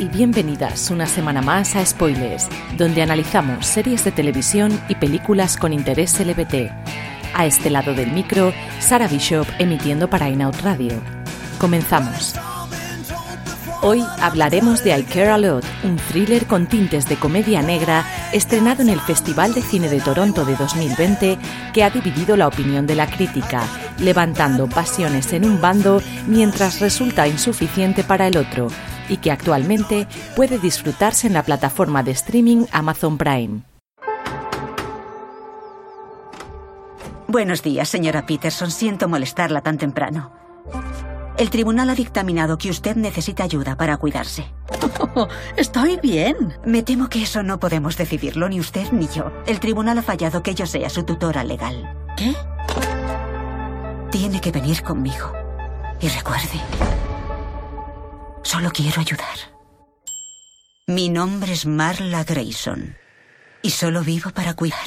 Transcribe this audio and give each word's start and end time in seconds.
Y 0.00 0.08
bienvenidas 0.08 0.90
una 0.90 1.06
semana 1.06 1.42
más 1.42 1.76
a 1.76 1.84
Spoilers, 1.84 2.48
donde 2.78 3.02
analizamos 3.02 3.66
series 3.66 4.02
de 4.02 4.10
televisión 4.10 4.80
y 4.88 4.94
películas 4.94 5.58
con 5.58 5.74
interés 5.74 6.18
LBT. 6.18 6.72
A 7.34 7.44
este 7.44 7.68
lado 7.68 7.92
del 7.92 8.10
micro, 8.10 8.54
Sara 8.78 9.06
Bishop 9.08 9.46
emitiendo 9.58 10.08
para 10.08 10.30
Inout 10.30 10.58
Radio. 10.62 10.94
Comenzamos. 11.58 12.34
Hoy 13.82 14.02
hablaremos 14.20 14.82
de 14.84 14.98
I 14.98 15.02
Care 15.02 15.28
a 15.28 15.38
Lot, 15.38 15.64
un 15.84 15.96
thriller 15.96 16.46
con 16.46 16.66
tintes 16.66 17.06
de 17.06 17.16
comedia 17.16 17.60
negra 17.60 18.04
estrenado 18.32 18.82
en 18.82 18.88
el 18.88 19.00
Festival 19.00 19.52
de 19.52 19.60
Cine 19.60 19.90
de 19.90 20.00
Toronto 20.00 20.46
de 20.46 20.56
2020 20.56 21.38
que 21.74 21.84
ha 21.84 21.90
dividido 21.90 22.38
la 22.38 22.48
opinión 22.48 22.86
de 22.86 22.94
la 22.94 23.06
crítica, 23.06 23.62
levantando 23.98 24.66
pasiones 24.66 25.32
en 25.34 25.44
un 25.44 25.60
bando 25.60 26.02
mientras 26.26 26.80
resulta 26.80 27.28
insuficiente 27.28 28.02
para 28.02 28.26
el 28.26 28.38
otro, 28.38 28.68
y 29.10 29.18
que 29.18 29.30
actualmente 29.30 30.06
puede 30.36 30.58
disfrutarse 30.58 31.26
en 31.26 31.34
la 31.34 31.42
plataforma 31.42 32.02
de 32.02 32.12
streaming 32.12 32.64
Amazon 32.72 33.18
Prime. 33.18 33.62
Buenos 37.26 37.62
días, 37.62 37.88
señora 37.88 38.26
Peterson. 38.26 38.70
Siento 38.70 39.08
molestarla 39.08 39.60
tan 39.60 39.78
temprano. 39.78 40.32
El 41.38 41.48
tribunal 41.48 41.88
ha 41.88 41.94
dictaminado 41.94 42.58
que 42.58 42.70
usted 42.70 42.96
necesita 42.96 43.44
ayuda 43.44 43.76
para 43.76 43.96
cuidarse. 43.96 44.52
estoy 45.56 45.98
bien. 46.02 46.54
Me 46.64 46.82
temo 46.82 47.08
que 47.08 47.22
eso 47.22 47.42
no 47.42 47.58
podemos 47.58 47.96
decidirlo, 47.96 48.48
ni 48.48 48.60
usted 48.60 48.90
ni 48.92 49.08
yo. 49.08 49.32
El 49.46 49.60
tribunal 49.60 49.98
ha 49.98 50.02
fallado 50.02 50.42
que 50.42 50.54
yo 50.54 50.66
sea 50.66 50.90
su 50.90 51.04
tutora 51.04 51.44
legal. 51.44 51.96
¿Qué? 52.16 52.34
Tiene 54.10 54.40
que 54.40 54.50
venir 54.50 54.82
conmigo. 54.82 55.32
Y 56.00 56.08
recuerde, 56.08 56.60
Solo 58.42 58.70
quiero 58.70 59.00
ayudar. 59.00 59.36
Mi 60.86 61.08
nombre 61.08 61.52
es 61.52 61.66
Marla 61.66 62.24
Grayson. 62.24 62.96
Y 63.62 63.70
solo 63.70 64.02
vivo 64.02 64.30
para 64.30 64.54
cuidar. 64.54 64.78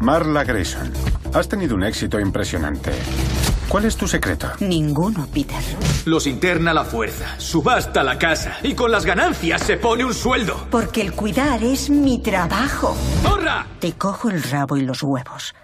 Marla 0.00 0.44
Grayson, 0.44 0.92
has 1.34 1.48
tenido 1.48 1.74
un 1.76 1.84
éxito 1.84 2.18
impresionante. 2.18 2.90
¿Cuál 3.68 3.84
es 3.84 3.96
tu 3.96 4.08
secreto? 4.08 4.50
Ninguno, 4.60 5.28
Peter. 5.32 5.62
Los 6.06 6.26
interna 6.26 6.74
la 6.74 6.84
fuerza, 6.84 7.38
subasta 7.38 8.02
la 8.02 8.18
casa 8.18 8.58
y 8.62 8.74
con 8.74 8.90
las 8.90 9.04
ganancias 9.04 9.62
se 9.62 9.76
pone 9.76 10.04
un 10.04 10.14
sueldo. 10.14 10.66
Porque 10.70 11.02
el 11.02 11.12
cuidar 11.12 11.62
es 11.62 11.88
mi 11.88 12.18
trabajo. 12.20 12.96
¡Horra! 13.30 13.66
Te 13.78 13.92
cojo 13.92 14.28
el 14.30 14.42
rabo 14.42 14.76
y 14.76 14.80
los 14.80 15.02
huevos 15.02 15.54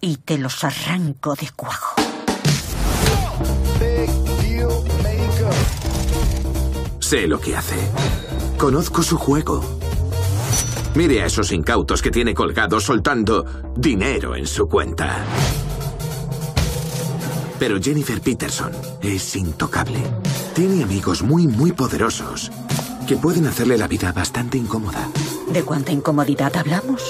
y 0.00 0.18
te 0.18 0.36
los 0.36 0.62
arranco 0.62 1.34
de 1.34 1.48
cuajo. 1.56 1.96
Sé 7.08 7.26
lo 7.26 7.40
que 7.40 7.56
hace. 7.56 7.74
Conozco 8.58 9.02
su 9.02 9.16
juego. 9.16 9.64
Mire 10.94 11.22
a 11.22 11.24
esos 11.24 11.52
incautos 11.52 12.02
que 12.02 12.10
tiene 12.10 12.34
colgados 12.34 12.84
soltando 12.84 13.46
dinero 13.74 14.36
en 14.36 14.46
su 14.46 14.68
cuenta. 14.68 15.24
Pero 17.58 17.80
Jennifer 17.80 18.20
Peterson 18.20 18.72
es 19.00 19.36
intocable. 19.36 20.00
Tiene 20.54 20.82
amigos 20.82 21.22
muy, 21.22 21.46
muy 21.46 21.72
poderosos 21.72 22.50
que 23.06 23.16
pueden 23.16 23.46
hacerle 23.46 23.78
la 23.78 23.88
vida 23.88 24.12
bastante 24.12 24.58
incómoda. 24.58 25.08
¿De 25.50 25.62
cuánta 25.62 25.92
incomodidad 25.92 26.54
hablamos? 26.58 27.02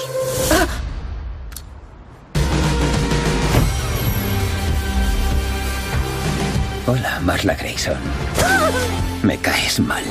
Hola, 6.91 7.19
Marla 7.19 7.53
Grayson. 7.53 7.99
Me 9.21 9.37
caes 9.37 9.79
mal. 9.79 10.03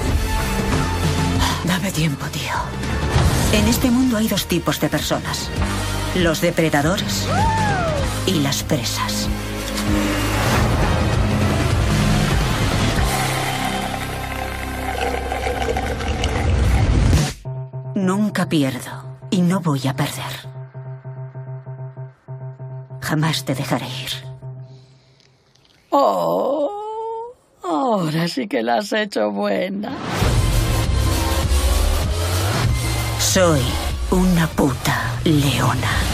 Dame 1.64 1.90
tiempo, 1.90 2.24
tío. 2.26 2.54
En 3.52 3.66
este 3.66 3.90
mundo 3.90 4.16
hay 4.16 4.28
dos 4.28 4.46
tipos 4.46 4.78
de 4.78 4.88
personas. 4.88 5.50
Los 6.14 6.40
depredadores 6.40 7.26
y 8.26 8.34
las 8.42 8.62
presas. 8.62 9.28
Nunca 17.96 18.48
pierdo 18.48 19.18
y 19.30 19.40
no 19.40 19.58
voy 19.58 19.84
a 19.88 19.96
perder. 19.96 20.48
Jamás 23.00 23.44
te 23.44 23.56
dejaré 23.56 23.88
ir. 23.88 24.27
Oh, 25.90 27.32
ahora 27.62 28.28
sí 28.28 28.46
que 28.46 28.62
la 28.62 28.78
has 28.78 28.92
hecho 28.92 29.30
buena. 29.30 29.92
Soy 33.18 33.60
una 34.10 34.46
puta 34.48 35.20
leona. 35.24 36.08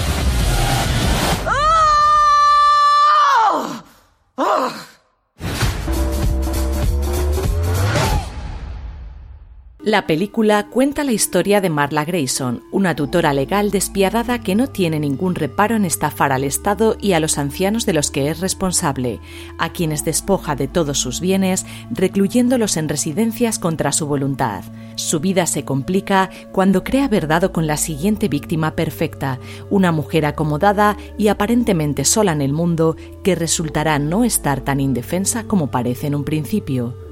La 9.84 10.06
película 10.06 10.68
cuenta 10.70 11.04
la 11.04 11.12
historia 11.12 11.60
de 11.60 11.68
Marla 11.68 12.06
Grayson, 12.06 12.62
una 12.70 12.96
tutora 12.96 13.34
legal 13.34 13.70
despiadada 13.70 14.40
que 14.40 14.54
no 14.54 14.66
tiene 14.66 14.98
ningún 14.98 15.34
reparo 15.34 15.76
en 15.76 15.84
estafar 15.84 16.32
al 16.32 16.42
Estado 16.42 16.96
y 17.02 17.12
a 17.12 17.20
los 17.20 17.36
ancianos 17.36 17.84
de 17.84 17.92
los 17.92 18.10
que 18.10 18.30
es 18.30 18.40
responsable, 18.40 19.20
a 19.58 19.74
quienes 19.74 20.02
despoja 20.02 20.56
de 20.56 20.68
todos 20.68 20.96
sus 20.96 21.20
bienes, 21.20 21.66
recluyéndolos 21.90 22.78
en 22.78 22.88
residencias 22.88 23.58
contra 23.58 23.92
su 23.92 24.06
voluntad. 24.06 24.64
Su 24.94 25.20
vida 25.20 25.44
se 25.44 25.66
complica 25.66 26.30
cuando 26.50 26.82
cree 26.82 27.02
haber 27.02 27.28
dado 27.28 27.52
con 27.52 27.66
la 27.66 27.76
siguiente 27.76 28.28
víctima 28.28 28.76
perfecta, 28.76 29.38
una 29.68 29.92
mujer 29.92 30.24
acomodada 30.24 30.96
y 31.18 31.28
aparentemente 31.28 32.06
sola 32.06 32.32
en 32.32 32.40
el 32.40 32.54
mundo 32.54 32.96
que 33.22 33.34
resultará 33.34 33.98
no 33.98 34.24
estar 34.24 34.62
tan 34.62 34.80
indefensa 34.80 35.44
como 35.44 35.70
parece 35.70 36.06
en 36.06 36.14
un 36.14 36.24
principio. 36.24 37.03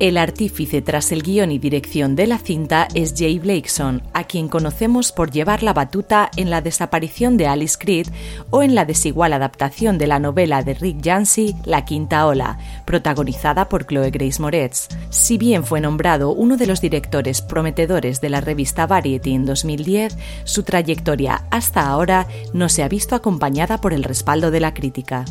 El 0.00 0.16
artífice 0.16 0.80
tras 0.80 1.12
el 1.12 1.22
guion 1.22 1.52
y 1.52 1.58
dirección 1.58 2.16
de 2.16 2.26
la 2.26 2.38
cinta 2.38 2.88
es 2.94 3.12
Jay 3.14 3.38
Blakeson, 3.38 4.02
a 4.14 4.24
quien 4.24 4.48
conocemos 4.48 5.12
por 5.12 5.30
llevar 5.30 5.62
la 5.62 5.74
batuta 5.74 6.30
en 6.36 6.48
la 6.48 6.62
desaparición 6.62 7.36
de 7.36 7.46
Alice 7.46 7.76
Creed 7.78 8.06
o 8.48 8.62
en 8.62 8.74
la 8.74 8.86
desigual 8.86 9.34
adaptación 9.34 9.98
de 9.98 10.06
la 10.06 10.18
novela 10.18 10.62
de 10.62 10.72
Rick 10.72 11.02
Yancey, 11.02 11.54
La 11.66 11.84
Quinta 11.84 12.26
Ola, 12.26 12.58
protagonizada 12.86 13.68
por 13.68 13.86
Chloe 13.86 14.10
Grace 14.10 14.40
Moretz. 14.40 14.88
Si 15.10 15.36
bien 15.36 15.64
fue 15.64 15.82
nombrado 15.82 16.32
uno 16.32 16.56
de 16.56 16.66
los 16.66 16.80
directores 16.80 17.42
prometedores 17.42 18.22
de 18.22 18.30
la 18.30 18.40
revista 18.40 18.86
Variety 18.86 19.34
en 19.34 19.44
2010, 19.44 20.16
su 20.44 20.62
trayectoria 20.62 21.44
hasta 21.50 21.86
ahora 21.86 22.26
no 22.54 22.70
se 22.70 22.82
ha 22.82 22.88
visto 22.88 23.14
acompañada 23.14 23.82
por 23.82 23.92
el 23.92 24.02
respaldo 24.02 24.50
de 24.50 24.60
la 24.60 24.72
crítica. 24.72 25.26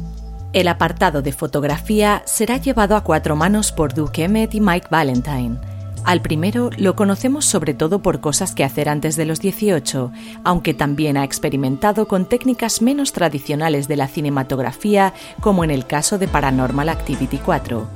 El 0.52 0.68
apartado 0.68 1.22
de 1.22 1.32
fotografía 1.32 2.24
será 2.26 2.58
llevado 2.58 2.96
a 2.96 3.04
cuatro 3.04 3.36
manos 3.36 3.72
por 3.72 3.94
Duke 3.94 4.24
Emmett 4.24 4.56
y 4.56 4.62
Mike 4.62 4.88
Valentine. 4.90 5.60
Al 6.06 6.24
primero 6.24 6.72
lo 6.76 6.96
conocemos 6.96 7.46
sobre 7.46 7.76
todo 7.76 8.02
por 8.02 8.20
cosas 8.20 8.56
que 8.56 8.64
hacer 8.64 8.90
antes 8.90 9.16
de 9.16 9.26
los 9.26 9.42
18, 9.42 10.12
aunque 10.44 10.74
también 10.74 11.18
ha 11.18 11.24
experimentado 11.24 12.08
con 12.08 12.26
técnicas 12.26 12.82
menos 12.82 13.14
tradicionales 13.14 13.88
de 13.88 13.98
la 13.98 14.08
cinematografía, 14.08 15.14
como 15.40 15.64
en 15.64 15.70
el 15.70 15.86
caso 15.86 16.18
de 16.18 16.28
Paranormal 16.28 16.90
Activity 16.90 17.38
4. 17.38 17.88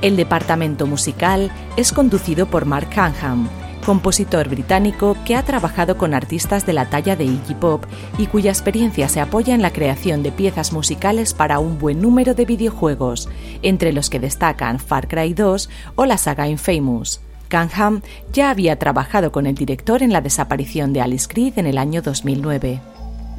El 0.00 0.16
departamento 0.16 0.86
musical 0.86 1.50
es 1.76 1.92
conducido 1.92 2.46
por 2.46 2.64
Mark 2.64 2.88
Hanham, 2.96 3.50
compositor 3.88 4.50
británico 4.50 5.16
que 5.24 5.34
ha 5.34 5.42
trabajado 5.42 5.96
con 5.96 6.12
artistas 6.12 6.66
de 6.66 6.74
la 6.74 6.90
talla 6.90 7.16
de 7.16 7.24
Iggy 7.24 7.54
Pop 7.54 7.86
y 8.18 8.26
cuya 8.26 8.50
experiencia 8.50 9.08
se 9.08 9.18
apoya 9.18 9.54
en 9.54 9.62
la 9.62 9.72
creación 9.72 10.22
de 10.22 10.30
piezas 10.30 10.74
musicales 10.74 11.32
para 11.32 11.58
un 11.58 11.78
buen 11.78 12.02
número 12.02 12.34
de 12.34 12.44
videojuegos, 12.44 13.30
entre 13.62 13.94
los 13.94 14.10
que 14.10 14.20
destacan 14.20 14.78
Far 14.78 15.08
Cry 15.08 15.32
2 15.32 15.70
o 15.94 16.04
la 16.04 16.18
saga 16.18 16.46
Infamous. 16.48 17.22
Canham 17.48 18.02
ya 18.30 18.50
había 18.50 18.78
trabajado 18.78 19.32
con 19.32 19.46
el 19.46 19.54
director 19.54 20.02
en 20.02 20.12
la 20.12 20.20
desaparición 20.20 20.92
de 20.92 21.00
Alice 21.00 21.26
Creed 21.26 21.54
en 21.56 21.66
el 21.66 21.78
año 21.78 22.02
2009. 22.02 22.82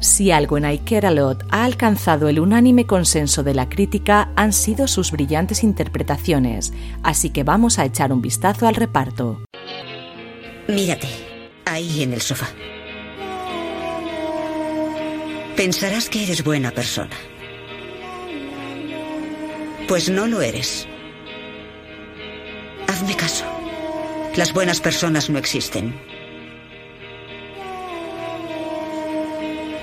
Si 0.00 0.32
algo 0.32 0.58
en 0.58 0.68
I 0.68 0.78
Care 0.78 1.06
a 1.06 1.10
Lot 1.12 1.44
ha 1.50 1.62
alcanzado 1.62 2.28
el 2.28 2.40
unánime 2.40 2.86
consenso 2.86 3.44
de 3.44 3.54
la 3.54 3.68
crítica 3.68 4.30
han 4.34 4.52
sido 4.52 4.88
sus 4.88 5.12
brillantes 5.12 5.62
interpretaciones, 5.62 6.72
así 7.04 7.30
que 7.30 7.44
vamos 7.44 7.78
a 7.78 7.84
echar 7.84 8.12
un 8.12 8.20
vistazo 8.20 8.66
al 8.66 8.74
reparto. 8.74 9.44
Mírate, 10.70 11.08
ahí 11.64 12.04
en 12.04 12.12
el 12.12 12.20
sofá. 12.22 12.48
Pensarás 15.56 16.08
que 16.08 16.22
eres 16.22 16.44
buena 16.44 16.70
persona. 16.70 17.16
Pues 19.88 20.08
no 20.08 20.28
lo 20.28 20.40
eres. 20.40 20.86
Hazme 22.86 23.16
caso. 23.16 23.44
Las 24.36 24.52
buenas 24.52 24.80
personas 24.80 25.28
no 25.28 25.40
existen. 25.40 25.92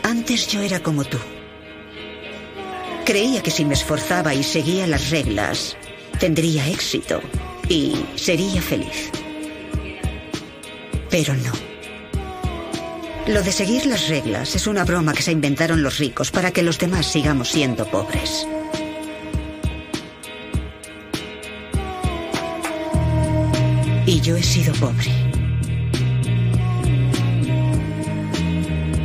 Antes 0.04 0.48
yo 0.48 0.62
era 0.62 0.80
como 0.80 1.04
tú. 1.04 1.18
Creía 3.04 3.44
que 3.44 3.52
si 3.52 3.66
me 3.66 3.74
esforzaba 3.74 4.34
y 4.34 4.42
seguía 4.42 4.88
las 4.88 5.10
reglas, 5.10 5.76
tendría 6.18 6.66
éxito 6.70 7.22
y 7.68 7.94
sería 8.16 8.62
feliz. 8.62 9.12
Pero 11.10 11.34
no. 11.36 11.52
Lo 13.28 13.44
de 13.44 13.52
seguir 13.52 13.86
las 13.86 14.08
reglas 14.08 14.56
es 14.56 14.68
una 14.68 14.86
broma 14.86 15.14
que 15.14 15.22
se 15.22 15.34
inventaron 15.34 15.84
los 15.84 15.98
ricos 15.98 16.32
para 16.32 16.52
que 16.52 16.64
los 16.64 16.80
demás 16.80 17.06
sigamos 17.06 17.50
siendo 17.50 17.86
pobres. 17.86 18.48
Y 24.06 24.22
yo 24.22 24.38
he 24.38 24.44
sido 24.44 24.74
pobre. 24.76 25.12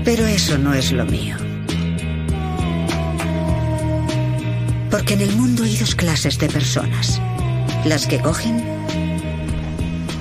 Pero 0.05 0.25
eso 0.27 0.57
no 0.57 0.73
es 0.73 0.93
lo 0.93 1.05
mío. 1.05 1.37
Porque 4.89 5.15
en 5.15 5.23
el 5.23 5.35
mundo 5.35 5.65
hay 5.65 5.77
dos 5.77 5.97
clases 5.97 6.39
de 6.39 6.49
personas. 6.49 7.21
Las 7.85 8.07
que 8.07 8.21
cogen 8.21 8.63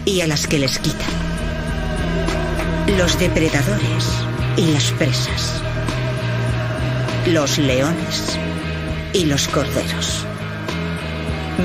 y 0.06 0.22
a 0.22 0.28
las 0.28 0.48
que 0.48 0.57
les 0.57 0.80
quitan. 0.80 1.20
Los 2.97 3.17
depredadores 3.17 4.09
y 4.57 4.73
las 4.73 4.91
presas. 4.91 5.61
Los 7.25 7.57
leones 7.57 8.38
y 9.13 9.25
los 9.25 9.47
corderos. 9.47 10.25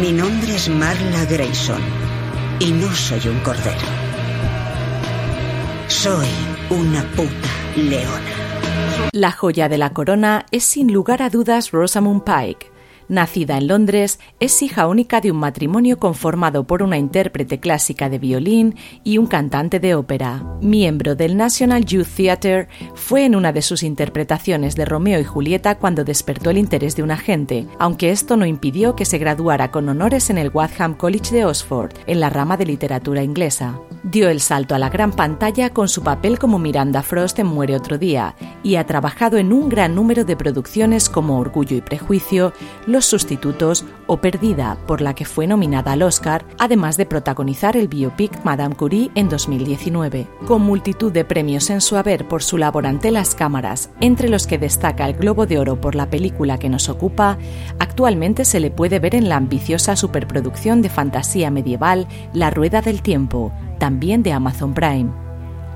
Mi 0.00 0.12
nombre 0.12 0.54
es 0.54 0.68
Marla 0.68 1.24
Grayson 1.24 1.80
y 2.60 2.70
no 2.70 2.94
soy 2.94 3.28
un 3.28 3.40
cordero. 3.40 3.86
Soy 5.88 6.28
una 6.70 7.02
puta 7.16 7.50
leona. 7.76 9.10
La 9.12 9.32
joya 9.32 9.68
de 9.68 9.78
la 9.78 9.90
corona 9.90 10.46
es 10.52 10.64
sin 10.64 10.92
lugar 10.92 11.22
a 11.22 11.30
dudas 11.30 11.72
Rosamund 11.72 12.22
Pike. 12.22 12.75
Nacida 13.08 13.56
en 13.58 13.68
Londres, 13.68 14.18
es 14.40 14.62
hija 14.62 14.88
única 14.88 15.20
de 15.20 15.30
un 15.30 15.38
matrimonio 15.38 15.98
conformado 15.98 16.64
por 16.64 16.82
una 16.82 16.98
intérprete 16.98 17.60
clásica 17.60 18.08
de 18.08 18.18
violín 18.18 18.74
y 19.04 19.18
un 19.18 19.26
cantante 19.26 19.80
de 19.80 19.94
ópera. 19.94 20.44
Miembro 20.60 21.14
del 21.14 21.36
National 21.36 21.84
Youth 21.84 22.08
Theatre, 22.16 22.68
fue 22.94 23.24
en 23.24 23.36
una 23.36 23.52
de 23.52 23.62
sus 23.62 23.82
interpretaciones 23.82 24.74
de 24.74 24.84
Romeo 24.84 25.20
y 25.20 25.24
Julieta 25.24 25.78
cuando 25.78 26.04
despertó 26.04 26.50
el 26.50 26.58
interés 26.58 26.96
de 26.96 27.02
un 27.02 27.10
agente, 27.10 27.66
aunque 27.78 28.10
esto 28.10 28.36
no 28.36 28.46
impidió 28.46 28.96
que 28.96 29.04
se 29.04 29.18
graduara 29.18 29.70
con 29.70 29.88
honores 29.88 30.30
en 30.30 30.38
el 30.38 30.50
Wadham 30.52 30.94
College 30.94 31.34
de 31.34 31.44
Oxford, 31.44 31.92
en 32.06 32.20
la 32.20 32.30
rama 32.30 32.56
de 32.56 32.66
literatura 32.66 33.22
inglesa. 33.22 33.78
Dio 34.02 34.28
el 34.28 34.40
salto 34.40 34.74
a 34.74 34.78
la 34.78 34.88
gran 34.88 35.12
pantalla 35.12 35.70
con 35.70 35.88
su 35.88 36.02
papel 36.02 36.38
como 36.38 36.58
Miranda 36.58 37.02
Frost 37.02 37.38
en 37.38 37.46
Muere 37.46 37.76
otro 37.76 37.98
día, 37.98 38.34
y 38.62 38.76
ha 38.76 38.86
trabajado 38.86 39.36
en 39.38 39.52
un 39.52 39.68
gran 39.68 39.94
número 39.94 40.24
de 40.24 40.36
producciones 40.36 41.08
como 41.08 41.38
Orgullo 41.38 41.76
y 41.76 41.80
Prejuicio, 41.80 42.52
los 42.96 43.04
Sustitutos 43.04 43.84
o 44.06 44.16
Perdida, 44.22 44.78
por 44.86 45.02
la 45.02 45.14
que 45.14 45.26
fue 45.26 45.46
nominada 45.46 45.92
al 45.92 46.02
Oscar, 46.02 46.46
además 46.58 46.96
de 46.96 47.04
protagonizar 47.04 47.76
el 47.76 47.88
biopic 47.88 48.42
Madame 48.42 48.74
Curie 48.74 49.10
en 49.14 49.28
2019. 49.28 50.26
Con 50.46 50.62
multitud 50.62 51.12
de 51.12 51.26
premios 51.26 51.68
en 51.68 51.82
su 51.82 51.98
haber 51.98 52.26
por 52.26 52.42
su 52.42 52.56
labor 52.56 52.86
ante 52.86 53.10
las 53.10 53.34
cámaras, 53.34 53.90
entre 54.00 54.30
los 54.30 54.46
que 54.46 54.56
destaca 54.56 55.06
el 55.06 55.12
Globo 55.12 55.44
de 55.44 55.58
Oro 55.58 55.78
por 55.78 55.94
la 55.94 56.08
película 56.08 56.58
que 56.58 56.70
nos 56.70 56.88
ocupa, 56.88 57.36
actualmente 57.78 58.46
se 58.46 58.60
le 58.60 58.70
puede 58.70 58.98
ver 58.98 59.14
en 59.14 59.28
la 59.28 59.36
ambiciosa 59.36 59.94
superproducción 59.94 60.80
de 60.80 60.88
fantasía 60.88 61.50
medieval 61.50 62.08
La 62.32 62.48
Rueda 62.48 62.80
del 62.80 63.02
Tiempo, 63.02 63.52
también 63.78 64.22
de 64.22 64.32
Amazon 64.32 64.72
Prime. 64.72 65.10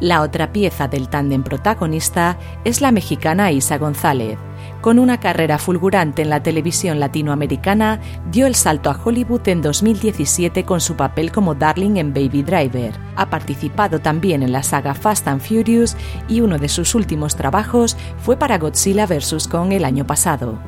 La 0.01 0.23
otra 0.23 0.53
pieza 0.53 0.89
del 0.89 1.11
tándem 1.11 1.43
protagonista 1.43 2.39
es 2.65 2.81
la 2.81 2.93
mexicana 2.93 3.53
Isa 3.53 3.77
González. 3.77 4.39
Con 4.81 4.99
una 4.99 5.21
carrera 5.21 5.59
fulgurante 5.59 6.23
en 6.23 6.31
la 6.31 6.43
televisión 6.43 7.01
latinoamericana, 7.01 8.01
dio 8.31 8.47
el 8.47 8.55
salto 8.55 8.89
a 8.89 8.99
Hollywood 9.03 9.47
en 9.49 9.61
2017 9.61 10.65
con 10.65 10.81
su 10.81 10.97
papel 10.97 11.33
como 11.33 11.55
Darling 11.55 11.99
en 11.99 12.15
Baby 12.15 12.43
Driver. 12.43 12.95
Ha 13.17 13.29
participado 13.29 13.99
también 13.99 14.43
en 14.43 14.53
la 14.53 14.63
saga 14.63 14.95
Fast 14.95 15.29
and 15.29 15.43
Furious 15.43 15.99
y 16.29 16.41
uno 16.41 16.57
de 16.57 16.71
sus 16.71 16.95
últimos 16.95 17.37
trabajos 17.37 17.95
fue 18.19 18.39
para 18.39 18.57
Godzilla 18.57 19.05
vs. 19.05 19.49
Kong 19.49 19.73
el 19.73 19.85
año 19.85 20.07
pasado. 20.07 20.59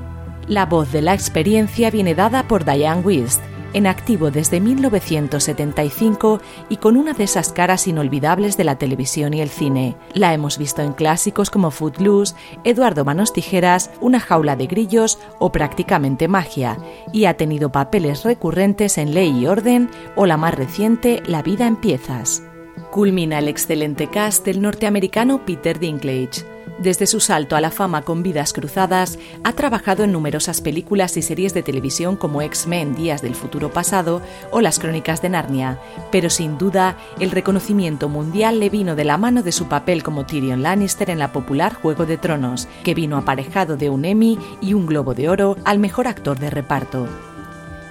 La 0.46 0.66
voz 0.66 0.92
de 0.92 1.00
la 1.00 1.14
experiencia 1.14 1.90
viene 1.90 2.14
dada 2.14 2.46
por 2.48 2.66
Diane 2.66 3.00
Wist, 3.00 3.40
en 3.72 3.86
activo 3.86 4.30
desde 4.30 4.60
1975 4.60 6.40
y 6.68 6.76
con 6.76 6.96
una 6.96 7.12
de 7.12 7.24
esas 7.24 7.52
caras 7.52 7.86
inolvidables 7.86 8.56
de 8.56 8.64
la 8.64 8.76
televisión 8.76 9.34
y 9.34 9.40
el 9.40 9.48
cine. 9.48 9.96
La 10.14 10.34
hemos 10.34 10.58
visto 10.58 10.82
en 10.82 10.92
clásicos 10.92 11.50
como 11.50 11.70
Footloose, 11.70 12.34
Eduardo 12.64 13.04
Manos 13.04 13.32
Tijeras, 13.32 13.90
Una 14.00 14.20
jaula 14.20 14.56
de 14.56 14.66
grillos 14.66 15.18
o 15.38 15.52
prácticamente 15.52 16.28
Magia, 16.28 16.78
y 17.12 17.24
ha 17.24 17.36
tenido 17.36 17.72
papeles 17.72 18.24
recurrentes 18.24 18.98
en 18.98 19.14
Ley 19.14 19.30
y 19.40 19.46
Orden 19.46 19.90
o 20.16 20.26
la 20.26 20.36
más 20.36 20.54
reciente 20.54 21.22
La 21.26 21.42
vida 21.42 21.66
en 21.66 21.76
piezas. 21.76 22.42
Culmina 22.90 23.38
el 23.38 23.48
excelente 23.48 24.08
cast 24.08 24.44
del 24.44 24.60
norteamericano 24.60 25.44
Peter 25.46 25.78
Dinklage. 25.78 26.51
Desde 26.82 27.06
su 27.06 27.20
salto 27.20 27.54
a 27.54 27.60
la 27.60 27.70
fama 27.70 28.02
con 28.02 28.24
Vidas 28.24 28.52
Cruzadas, 28.52 29.16
ha 29.44 29.52
trabajado 29.52 30.02
en 30.02 30.10
numerosas 30.10 30.60
películas 30.60 31.16
y 31.16 31.22
series 31.22 31.54
de 31.54 31.62
televisión 31.62 32.16
como 32.16 32.42
X-Men 32.42 32.96
Días 32.96 33.22
del 33.22 33.36
Futuro 33.36 33.72
Pasado 33.72 34.20
o 34.50 34.60
Las 34.60 34.80
Crónicas 34.80 35.22
de 35.22 35.28
Narnia, 35.28 35.78
pero 36.10 36.28
sin 36.28 36.58
duda 36.58 36.96
el 37.20 37.30
reconocimiento 37.30 38.08
mundial 38.08 38.58
le 38.58 38.68
vino 38.68 38.96
de 38.96 39.04
la 39.04 39.16
mano 39.16 39.44
de 39.44 39.52
su 39.52 39.68
papel 39.68 40.02
como 40.02 40.26
Tyrion 40.26 40.64
Lannister 40.64 41.10
en 41.10 41.20
la 41.20 41.30
popular 41.30 41.72
Juego 41.72 42.04
de 42.04 42.16
Tronos, 42.16 42.66
que 42.82 42.94
vino 42.94 43.16
aparejado 43.16 43.76
de 43.76 43.88
un 43.88 44.04
Emmy 44.04 44.36
y 44.60 44.74
un 44.74 44.86
Globo 44.86 45.14
de 45.14 45.28
Oro 45.28 45.56
al 45.64 45.78
mejor 45.78 46.08
actor 46.08 46.40
de 46.40 46.50
reparto. 46.50 47.06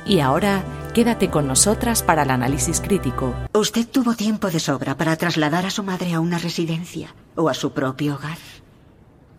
Y 0.05 0.19
ahora, 0.19 0.65
quédate 0.93 1.29
con 1.29 1.47
nosotras 1.47 2.03
para 2.03 2.23
el 2.23 2.29
análisis 2.29 2.81
crítico. 2.81 3.33
Usted 3.53 3.87
tuvo 3.87 4.15
tiempo 4.15 4.49
de 4.49 4.59
sobra 4.59 4.97
para 4.97 5.15
trasladar 5.15 5.65
a 5.65 5.71
su 5.71 5.81
madre 5.81 6.13
a 6.13 6.19
una 6.19 6.39
residencia 6.39 7.15
o 7.35 7.47
a 7.47 7.53
su 7.53 7.71
propio 7.71 8.15
hogar. 8.15 8.37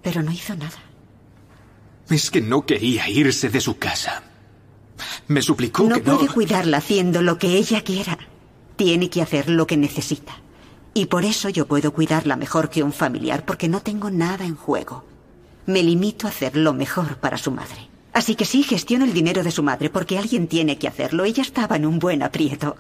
Pero 0.03 0.23
no 0.23 0.31
hizo 0.33 0.55
nada. 0.57 0.79
Es 2.11 2.31
que 2.31 2.41
no 2.41 2.67
quería 2.67 3.09
irse 3.09 3.49
de 3.49 3.61
su 3.61 3.79
casa. 3.79 4.23
Me 5.29 5.41
suplicó 5.43 5.85
No 5.85 5.97
que 5.97 6.03
no. 6.03 6.17
puede 6.19 6.29
cuidarla 6.33 6.79
haciendo 6.79 7.23
lo 7.23 7.39
que 7.39 7.57
ella 7.57 7.83
quiera. 7.83 8.19
Tiene 8.77 9.09
que 9.11 9.23
hacer 9.23 9.49
lo 9.49 9.67
que 9.67 9.77
necesita. 9.77 10.35
Y 10.95 11.07
por 11.07 11.25
eso 11.25 11.49
yo 11.49 11.67
puedo 11.67 11.93
cuidarla 11.93 12.37
mejor 12.37 12.69
que 12.69 12.83
un 12.83 12.93
familiar, 12.93 13.45
porque 13.47 13.69
no 13.69 13.81
tengo 13.81 14.11
nada 14.11 14.45
en 14.45 14.57
juego. 14.57 15.05
Me 15.67 15.83
limito 15.83 16.27
a 16.27 16.31
hacer 16.31 16.57
lo 16.57 16.73
mejor 16.75 17.17
para 17.17 17.39
su 17.39 17.51
madre. 17.51 17.89
Así 18.13 18.35
que 18.35 18.45
sí, 18.45 18.63
gestiono 18.63 19.05
el 19.07 19.15
dinero 19.15 19.43
de 19.43 19.51
su 19.51 19.63
madre, 19.63 19.89
porque 19.89 20.19
alguien 20.19 20.49
tiene 20.49 20.77
que 20.77 20.89
hacerlo. 20.89 21.25
Ella 21.25 21.43
estaba 21.43 21.77
en 21.77 21.87
un 21.87 21.99
buen 21.99 22.23
aprieto. 22.23 22.77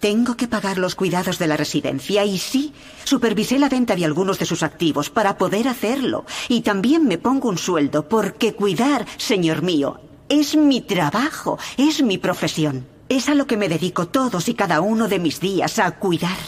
Tengo 0.00 0.34
que 0.34 0.48
pagar 0.48 0.78
los 0.78 0.94
cuidados 0.94 1.38
de 1.38 1.46
la 1.46 1.58
residencia 1.58 2.24
y 2.24 2.38
sí, 2.38 2.72
supervisé 3.04 3.58
la 3.58 3.68
venta 3.68 3.94
de 3.94 4.06
algunos 4.06 4.38
de 4.38 4.46
sus 4.46 4.62
activos 4.62 5.10
para 5.10 5.36
poder 5.36 5.68
hacerlo. 5.68 6.24
Y 6.48 6.62
también 6.62 7.06
me 7.06 7.18
pongo 7.18 7.50
un 7.50 7.58
sueldo 7.58 8.08
porque 8.08 8.54
cuidar, 8.54 9.06
señor 9.18 9.60
mío, 9.60 10.00
es 10.30 10.56
mi 10.56 10.80
trabajo, 10.80 11.58
es 11.76 12.02
mi 12.02 12.16
profesión. 12.16 12.86
Es 13.10 13.28
a 13.28 13.34
lo 13.34 13.46
que 13.46 13.58
me 13.58 13.68
dedico 13.68 14.08
todos 14.08 14.48
y 14.48 14.54
cada 14.54 14.80
uno 14.80 15.06
de 15.06 15.18
mis 15.18 15.38
días, 15.38 15.78
a 15.78 15.90
cuidar. 15.98 16.38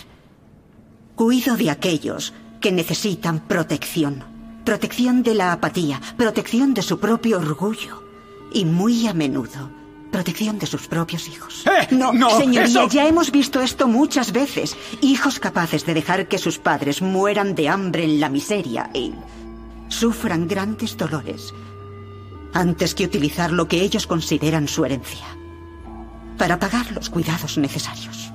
Cuido 1.14 1.56
de 1.56 1.68
aquellos 1.68 2.32
que 2.60 2.72
necesitan 2.72 3.40
protección. 3.40 4.24
Protección 4.64 5.22
de 5.22 5.34
la 5.34 5.52
apatía, 5.52 6.00
protección 6.16 6.72
de 6.72 6.80
su 6.80 6.98
propio 7.00 7.36
orgullo. 7.36 8.02
Y 8.54 8.64
muy 8.64 9.06
a 9.08 9.12
menudo, 9.12 9.81
protección 10.12 10.58
de 10.60 10.66
sus 10.66 10.86
propios 10.86 11.26
hijos. 11.28 11.64
¡Eh! 11.66 11.88
No, 11.90 12.12
¡No! 12.12 12.30
señoría, 12.38 12.84
¡Eso! 12.84 12.88
ya 12.88 13.08
hemos 13.08 13.32
visto 13.32 13.60
esto 13.60 13.88
muchas 13.88 14.30
veces. 14.30 14.76
Hijos 15.00 15.40
capaces 15.40 15.84
de 15.84 15.94
dejar 15.94 16.28
que 16.28 16.38
sus 16.38 16.58
padres 16.58 17.02
mueran 17.02 17.56
de 17.56 17.68
hambre 17.68 18.04
en 18.04 18.20
la 18.20 18.28
miseria 18.28 18.90
y 18.94 19.12
sufran 19.88 20.46
grandes 20.46 20.96
dolores 20.96 21.52
antes 22.54 22.94
que 22.94 23.04
utilizar 23.04 23.50
lo 23.50 23.66
que 23.66 23.80
ellos 23.82 24.06
consideran 24.06 24.68
su 24.68 24.84
herencia 24.84 25.26
para 26.38 26.58
pagar 26.58 26.90
los 26.92 27.08
cuidados 27.08 27.58
necesarios. 27.58 28.31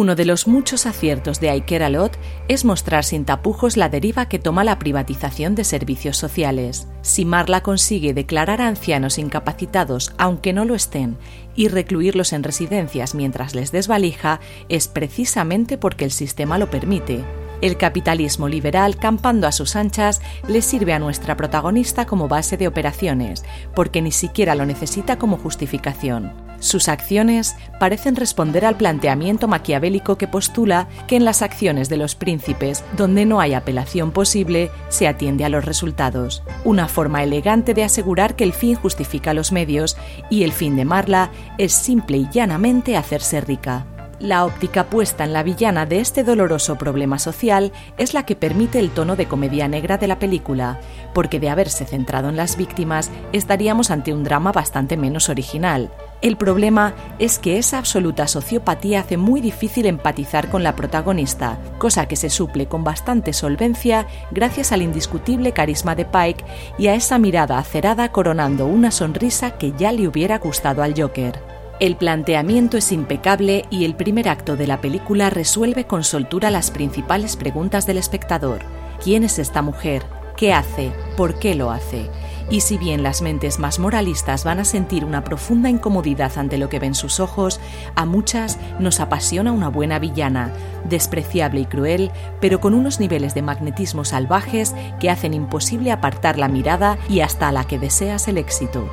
Uno 0.00 0.14
de 0.14 0.24
los 0.24 0.46
muchos 0.46 0.86
aciertos 0.86 1.40
de 1.40 1.50
Iker 1.50 1.82
Alot 1.82 2.16
es 2.48 2.64
mostrar 2.64 3.04
sin 3.04 3.26
tapujos 3.26 3.76
la 3.76 3.90
deriva 3.90 4.30
que 4.30 4.38
toma 4.38 4.64
la 4.64 4.78
privatización 4.78 5.54
de 5.54 5.62
servicios 5.64 6.16
sociales. 6.16 6.86
Si 7.02 7.26
Marla 7.26 7.62
consigue 7.62 8.14
declarar 8.14 8.62
a 8.62 8.68
ancianos 8.68 9.18
incapacitados, 9.18 10.14
aunque 10.16 10.54
no 10.54 10.64
lo 10.64 10.74
estén, 10.74 11.18
y 11.54 11.68
recluirlos 11.68 12.32
en 12.32 12.44
residencias 12.44 13.14
mientras 13.14 13.54
les 13.54 13.72
desvalija, 13.72 14.40
es 14.70 14.88
precisamente 14.88 15.76
porque 15.76 16.06
el 16.06 16.12
sistema 16.12 16.56
lo 16.56 16.70
permite. 16.70 17.22
El 17.60 17.76
capitalismo 17.76 18.48
liberal, 18.48 18.96
campando 18.96 19.46
a 19.46 19.52
sus 19.52 19.76
anchas, 19.76 20.22
le 20.48 20.62
sirve 20.62 20.94
a 20.94 20.98
nuestra 20.98 21.36
protagonista 21.36 22.06
como 22.06 22.26
base 22.26 22.56
de 22.56 22.68
operaciones, 22.68 23.44
porque 23.74 24.00
ni 24.00 24.12
siquiera 24.12 24.54
lo 24.54 24.64
necesita 24.64 25.18
como 25.18 25.36
justificación. 25.36 26.49
Sus 26.60 26.88
acciones 26.88 27.56
parecen 27.78 28.16
responder 28.16 28.64
al 28.64 28.76
planteamiento 28.76 29.48
maquiavélico 29.48 30.16
que 30.16 30.28
postula 30.28 30.88
que 31.08 31.16
en 31.16 31.24
las 31.24 31.42
acciones 31.42 31.88
de 31.88 31.96
los 31.96 32.14
príncipes, 32.14 32.84
donde 32.96 33.26
no 33.26 33.40
hay 33.40 33.54
apelación 33.54 34.12
posible, 34.12 34.70
se 34.90 35.08
atiende 35.08 35.44
a 35.44 35.48
los 35.48 35.64
resultados. 35.64 36.42
Una 36.64 36.86
forma 36.86 37.24
elegante 37.24 37.74
de 37.74 37.84
asegurar 37.84 38.36
que 38.36 38.44
el 38.44 38.52
fin 38.52 38.76
justifica 38.76 39.34
los 39.34 39.52
medios 39.52 39.96
y 40.28 40.44
el 40.44 40.52
fin 40.52 40.76
de 40.76 40.84
Marla 40.84 41.30
es 41.58 41.72
simple 41.72 42.18
y 42.18 42.28
llanamente 42.30 42.96
hacerse 42.96 43.40
rica. 43.40 43.86
La 44.20 44.44
óptica 44.44 44.84
puesta 44.84 45.24
en 45.24 45.32
la 45.32 45.42
villana 45.42 45.86
de 45.86 45.98
este 45.98 46.24
doloroso 46.24 46.76
problema 46.76 47.18
social 47.18 47.72
es 47.96 48.12
la 48.12 48.26
que 48.26 48.36
permite 48.36 48.78
el 48.78 48.90
tono 48.90 49.16
de 49.16 49.24
comedia 49.24 49.66
negra 49.66 49.96
de 49.96 50.08
la 50.08 50.18
película, 50.18 50.78
porque 51.14 51.40
de 51.40 51.48
haberse 51.48 51.86
centrado 51.86 52.28
en 52.28 52.36
las 52.36 52.58
víctimas 52.58 53.10
estaríamos 53.32 53.90
ante 53.90 54.12
un 54.12 54.22
drama 54.22 54.52
bastante 54.52 54.98
menos 54.98 55.30
original. 55.30 55.90
El 56.20 56.36
problema 56.36 56.92
es 57.18 57.38
que 57.38 57.56
esa 57.56 57.78
absoluta 57.78 58.28
sociopatía 58.28 59.00
hace 59.00 59.16
muy 59.16 59.40
difícil 59.40 59.86
empatizar 59.86 60.50
con 60.50 60.62
la 60.62 60.76
protagonista, 60.76 61.58
cosa 61.78 62.06
que 62.06 62.16
se 62.16 62.28
suple 62.28 62.66
con 62.66 62.84
bastante 62.84 63.32
solvencia 63.32 64.06
gracias 64.30 64.70
al 64.70 64.82
indiscutible 64.82 65.52
carisma 65.52 65.94
de 65.94 66.04
Pike 66.04 66.44
y 66.78 66.88
a 66.88 66.94
esa 66.94 67.18
mirada 67.18 67.56
acerada 67.56 68.12
coronando 68.12 68.66
una 68.66 68.90
sonrisa 68.90 69.52
que 69.52 69.72
ya 69.78 69.92
le 69.92 70.06
hubiera 70.06 70.38
gustado 70.38 70.82
al 70.82 70.92
Joker. 70.94 71.59
El 71.80 71.96
planteamiento 71.96 72.76
es 72.76 72.92
impecable 72.92 73.64
y 73.70 73.86
el 73.86 73.94
primer 73.94 74.28
acto 74.28 74.54
de 74.54 74.66
la 74.66 74.82
película 74.82 75.30
resuelve 75.30 75.86
con 75.86 76.04
soltura 76.04 76.50
las 76.50 76.70
principales 76.70 77.36
preguntas 77.36 77.86
del 77.86 77.96
espectador. 77.96 78.60
¿Quién 79.02 79.24
es 79.24 79.38
esta 79.38 79.62
mujer? 79.62 80.04
¿Qué 80.36 80.52
hace? 80.52 80.92
¿Por 81.16 81.38
qué 81.38 81.54
lo 81.54 81.70
hace? 81.70 82.10
Y 82.50 82.60
si 82.60 82.76
bien 82.76 83.02
las 83.02 83.22
mentes 83.22 83.58
más 83.58 83.78
moralistas 83.78 84.44
van 84.44 84.58
a 84.58 84.66
sentir 84.66 85.06
una 85.06 85.24
profunda 85.24 85.70
incomodidad 85.70 86.32
ante 86.36 86.58
lo 86.58 86.68
que 86.68 86.78
ven 86.78 86.94
sus 86.94 87.18
ojos, 87.18 87.60
a 87.94 88.04
muchas 88.04 88.58
nos 88.78 89.00
apasiona 89.00 89.50
una 89.50 89.70
buena 89.70 89.98
villana, 89.98 90.52
despreciable 90.86 91.62
y 91.62 91.64
cruel, 91.64 92.10
pero 92.42 92.60
con 92.60 92.74
unos 92.74 93.00
niveles 93.00 93.32
de 93.32 93.40
magnetismo 93.40 94.04
salvajes 94.04 94.74
que 95.00 95.08
hacen 95.08 95.32
imposible 95.32 95.92
apartar 95.92 96.38
la 96.38 96.48
mirada 96.48 96.98
y 97.08 97.20
hasta 97.20 97.48
a 97.48 97.52
la 97.52 97.64
que 97.64 97.78
deseas 97.78 98.28
el 98.28 98.36
éxito. 98.36 98.86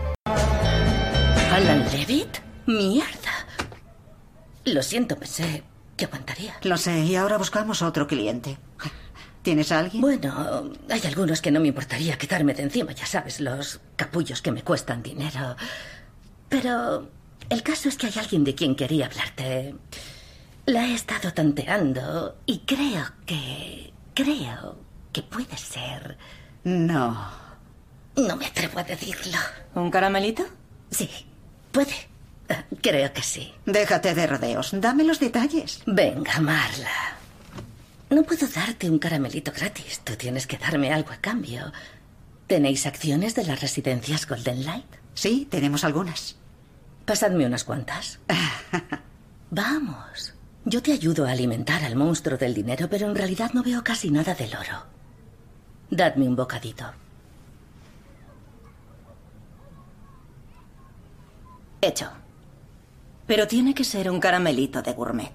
¿Alan 1.51 1.83
Levitt? 1.91 2.46
¡Mierda! 2.67 3.47
Lo 4.65 4.83
siento, 4.83 5.17
pensé 5.17 5.63
que 5.95 6.05
aguantaría. 6.05 6.55
Lo 6.63 6.77
sé, 6.77 6.99
y 6.99 7.15
ahora 7.15 7.37
buscamos 7.37 7.81
otro 7.81 8.05
cliente. 8.05 8.57
¿Tienes 9.41 9.71
a 9.71 9.79
alguien? 9.79 10.01
Bueno, 10.01 10.71
hay 10.89 11.01
algunos 11.05 11.41
que 11.41 11.51
no 11.51 11.61
me 11.61 11.69
importaría 11.69 12.17
quitarme 12.17 12.53
de 12.53 12.63
encima, 12.63 12.91
ya 12.91 13.05
sabes, 13.05 13.39
los 13.39 13.79
capullos 13.95 14.41
que 14.41 14.51
me 14.51 14.61
cuestan 14.61 15.01
dinero. 15.01 15.55
Pero 16.49 17.09
el 17.49 17.63
caso 17.63 17.87
es 17.87 17.95
que 17.95 18.07
hay 18.07 18.13
alguien 18.17 18.43
de 18.43 18.55
quien 18.55 18.75
quería 18.75 19.05
hablarte. 19.05 19.75
La 20.65 20.85
he 20.85 20.93
estado 20.93 21.33
tanteando 21.33 22.37
y 22.45 22.59
creo 22.59 23.05
que... 23.25 23.93
creo 24.13 24.77
que 25.13 25.23
puede 25.23 25.57
ser... 25.57 26.17
No. 26.65 27.31
No 28.17 28.35
me 28.35 28.47
atrevo 28.47 28.79
a 28.79 28.83
decirlo. 28.83 29.37
¿Un 29.75 29.89
caramelito? 29.89 30.43
Sí, 30.91 31.09
puede. 31.71 31.95
Creo 32.81 33.11
que 33.13 33.23
sí. 33.23 33.53
Déjate 33.65 34.13
de 34.13 34.27
rodeos. 34.27 34.71
Dame 34.73 35.03
los 35.03 35.19
detalles. 35.19 35.81
Venga, 35.85 36.39
Marla. 36.39 37.17
No 38.09 38.23
puedo 38.23 38.47
darte 38.47 38.89
un 38.89 38.99
caramelito 38.99 39.51
gratis. 39.51 40.01
Tú 40.03 40.15
tienes 40.15 40.47
que 40.47 40.57
darme 40.57 40.93
algo 40.93 41.11
a 41.11 41.17
cambio. 41.17 41.71
¿Tenéis 42.47 42.85
acciones 42.85 43.35
de 43.35 43.43
las 43.43 43.59
residencias 43.59 44.25
Golden 44.25 44.63
Light? 44.63 44.85
Sí, 45.13 45.47
tenemos 45.49 45.83
algunas. 45.83 46.37
Pasadme 47.05 47.45
unas 47.45 47.63
cuantas. 47.65 48.19
Vamos. 49.51 50.33
Yo 50.63 50.81
te 50.81 50.93
ayudo 50.93 51.25
a 51.25 51.31
alimentar 51.31 51.83
al 51.83 51.95
monstruo 51.95 52.37
del 52.37 52.53
dinero, 52.53 52.89
pero 52.89 53.07
en 53.07 53.15
realidad 53.15 53.51
no 53.53 53.63
veo 53.63 53.83
casi 53.83 54.11
nada 54.11 54.35
del 54.35 54.55
oro. 54.55 54.85
Dadme 55.89 56.27
un 56.27 56.35
bocadito. 56.35 56.85
Hecho. 61.81 62.11
Pero 63.27 63.45
tiene 63.47 63.75
que 63.75 63.83
ser 63.83 64.09
un 64.09 64.19
caramelito 64.19 64.81
de 64.81 64.93
gourmet. 64.93 65.33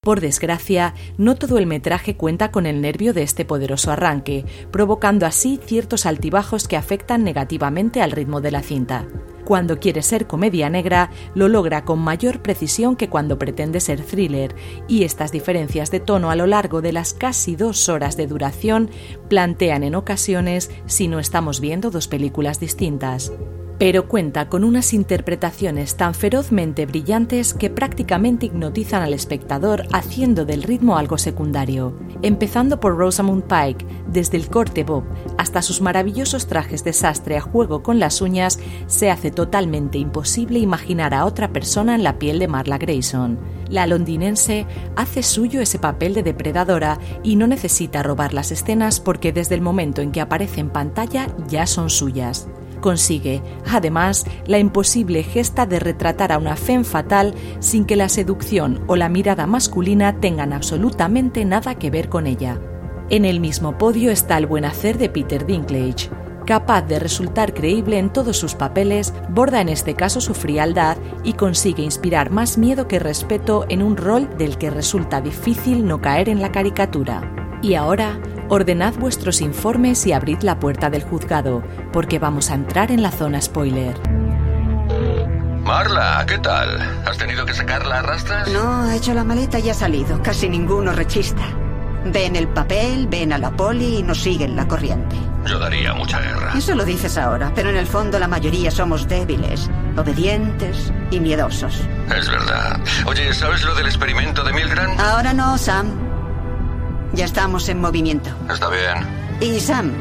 Por 0.00 0.20
desgracia, 0.22 0.94
no 1.18 1.34
todo 1.34 1.58
el 1.58 1.66
metraje 1.66 2.16
cuenta 2.16 2.50
con 2.50 2.64
el 2.64 2.80
nervio 2.80 3.12
de 3.12 3.22
este 3.22 3.44
poderoso 3.44 3.90
arranque, 3.90 4.46
provocando 4.70 5.26
así 5.26 5.60
ciertos 5.62 6.06
altibajos 6.06 6.66
que 6.66 6.78
afectan 6.78 7.24
negativamente 7.24 8.00
al 8.00 8.12
ritmo 8.12 8.40
de 8.40 8.50
la 8.50 8.62
cinta. 8.62 9.06
Cuando 9.44 9.80
quiere 9.80 10.02
ser 10.02 10.26
comedia 10.26 10.70
negra, 10.70 11.10
lo 11.34 11.48
logra 11.48 11.84
con 11.84 11.98
mayor 11.98 12.40
precisión 12.40 12.96
que 12.96 13.10
cuando 13.10 13.38
pretende 13.38 13.80
ser 13.80 14.00
thriller, 14.00 14.54
y 14.86 15.02
estas 15.02 15.30
diferencias 15.30 15.90
de 15.90 16.00
tono 16.00 16.30
a 16.30 16.36
lo 16.36 16.46
largo 16.46 16.80
de 16.80 16.92
las 16.92 17.12
casi 17.12 17.54
dos 17.54 17.90
horas 17.90 18.16
de 18.16 18.28
duración 18.28 18.90
plantean 19.28 19.82
en 19.82 19.94
ocasiones 19.94 20.70
si 20.86 21.08
no 21.08 21.18
estamos 21.18 21.60
viendo 21.60 21.90
dos 21.90 22.08
películas 22.08 22.60
distintas 22.60 23.32
pero 23.78 24.08
cuenta 24.08 24.48
con 24.48 24.64
unas 24.64 24.92
interpretaciones 24.92 25.96
tan 25.96 26.12
ferozmente 26.12 26.84
brillantes 26.84 27.54
que 27.54 27.70
prácticamente 27.70 28.46
hipnotizan 28.46 29.02
al 29.02 29.14
espectador 29.14 29.86
haciendo 29.92 30.44
del 30.44 30.64
ritmo 30.64 30.98
algo 30.98 31.16
secundario. 31.16 31.96
Empezando 32.22 32.80
por 32.80 32.96
Rosamund 32.96 33.44
Pike, 33.44 33.86
desde 34.08 34.36
el 34.36 34.48
corte 34.48 34.82
bob 34.82 35.04
hasta 35.38 35.62
sus 35.62 35.80
maravillosos 35.80 36.48
trajes 36.48 36.82
de 36.82 36.92
sastre 36.92 37.36
a 37.36 37.40
juego 37.40 37.84
con 37.84 38.00
las 38.00 38.20
uñas, 38.20 38.58
se 38.88 39.10
hace 39.10 39.30
totalmente 39.30 39.98
imposible 39.98 40.58
imaginar 40.58 41.14
a 41.14 41.24
otra 41.24 41.52
persona 41.52 41.94
en 41.94 42.02
la 42.02 42.18
piel 42.18 42.40
de 42.40 42.48
Marla 42.48 42.78
Grayson. 42.78 43.38
La 43.68 43.86
londinense 43.86 44.66
hace 44.96 45.22
suyo 45.22 45.60
ese 45.60 45.78
papel 45.78 46.14
de 46.14 46.24
depredadora 46.24 46.98
y 47.22 47.36
no 47.36 47.46
necesita 47.46 48.02
robar 48.02 48.34
las 48.34 48.50
escenas 48.50 48.98
porque 48.98 49.32
desde 49.32 49.54
el 49.54 49.60
momento 49.60 50.02
en 50.02 50.10
que 50.10 50.20
aparece 50.20 50.60
en 50.60 50.70
pantalla 50.70 51.28
ya 51.48 51.66
son 51.66 51.90
suyas 51.90 52.48
consigue, 52.80 53.42
además, 53.70 54.24
la 54.46 54.58
imposible 54.58 55.22
gesta 55.22 55.66
de 55.66 55.78
retratar 55.78 56.32
a 56.32 56.38
una 56.38 56.56
femme 56.56 56.84
fatal 56.84 57.34
sin 57.60 57.84
que 57.84 57.96
la 57.96 58.08
seducción 58.08 58.82
o 58.86 58.96
la 58.96 59.08
mirada 59.08 59.46
masculina 59.46 60.20
tengan 60.20 60.52
absolutamente 60.52 61.44
nada 61.44 61.76
que 61.76 61.90
ver 61.90 62.08
con 62.08 62.26
ella. 62.26 62.60
En 63.10 63.24
el 63.24 63.40
mismo 63.40 63.78
podio 63.78 64.10
está 64.10 64.36
el 64.36 64.46
buen 64.46 64.64
hacer 64.64 64.98
de 64.98 65.08
Peter 65.08 65.46
Dinklage. 65.46 66.10
Capaz 66.44 66.82
de 66.82 66.98
resultar 66.98 67.52
creíble 67.52 67.98
en 67.98 68.10
todos 68.10 68.38
sus 68.38 68.54
papeles, 68.54 69.12
borda 69.28 69.60
en 69.60 69.68
este 69.68 69.94
caso 69.94 70.20
su 70.20 70.34
frialdad 70.34 70.96
y 71.22 71.34
consigue 71.34 71.82
inspirar 71.82 72.30
más 72.30 72.56
miedo 72.56 72.88
que 72.88 72.98
respeto 72.98 73.66
en 73.68 73.82
un 73.82 73.96
rol 73.96 74.28
del 74.38 74.56
que 74.56 74.70
resulta 74.70 75.20
difícil 75.20 75.86
no 75.86 76.00
caer 76.00 76.28
en 76.28 76.40
la 76.40 76.52
caricatura. 76.52 77.20
Y 77.60 77.74
ahora, 77.74 78.18
Ordenad 78.50 78.94
vuestros 78.94 79.42
informes 79.42 80.06
y 80.06 80.12
abrid 80.12 80.40
la 80.40 80.58
puerta 80.58 80.88
del 80.88 81.02
juzgado, 81.02 81.62
porque 81.92 82.18
vamos 82.18 82.50
a 82.50 82.54
entrar 82.54 82.90
en 82.90 83.02
la 83.02 83.10
zona 83.10 83.42
spoiler. 83.42 83.94
Marla, 85.62 86.24
¿qué 86.26 86.38
tal? 86.38 86.80
¿Has 87.06 87.18
tenido 87.18 87.44
que 87.44 87.52
sacarla 87.52 87.98
a 87.98 88.02
rastras? 88.02 88.48
No, 88.50 88.84
ha 88.84 88.96
hecho 88.96 89.12
la 89.12 89.22
maleta 89.22 89.58
y 89.58 89.68
ha 89.68 89.74
salido. 89.74 90.22
Casi 90.22 90.48
ninguno 90.48 90.92
rechista. 90.92 91.42
Ven 92.06 92.36
el 92.36 92.48
papel, 92.48 93.06
ven 93.06 93.34
a 93.34 93.38
la 93.38 93.50
poli 93.50 93.98
y 93.98 94.02
nos 94.02 94.22
siguen 94.22 94.56
la 94.56 94.66
corriente. 94.66 95.16
Yo 95.44 95.58
daría 95.58 95.92
mucha 95.92 96.18
guerra. 96.18 96.52
Eso 96.56 96.74
lo 96.74 96.86
dices 96.86 97.18
ahora, 97.18 97.52
pero 97.54 97.68
en 97.68 97.76
el 97.76 97.86
fondo 97.86 98.18
la 98.18 98.28
mayoría 98.28 98.70
somos 98.70 99.06
débiles, 99.06 99.68
obedientes 99.94 100.90
y 101.10 101.20
miedosos. 101.20 101.82
Es 102.16 102.30
verdad. 102.30 102.80
Oye, 103.04 103.34
¿sabes 103.34 103.62
lo 103.62 103.74
del 103.74 103.86
experimento 103.86 104.42
de 104.42 104.54
Milgram? 104.54 104.98
Ahora 104.98 105.34
no, 105.34 105.58
Sam. 105.58 106.07
Ya 107.14 107.24
estamos 107.24 107.68
en 107.68 107.80
movimiento. 107.80 108.30
Está 108.50 108.68
bien. 108.68 109.06
Y 109.40 109.60
Sam, 109.60 109.92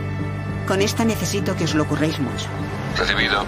con 0.68 0.82
esta 0.82 1.06
necesito 1.06 1.56
que 1.56 1.64
os 1.64 1.76
lo 1.76 1.84
ocurréis 1.84 2.20
mucho. 2.20 2.48
Recibido. 2.98 3.44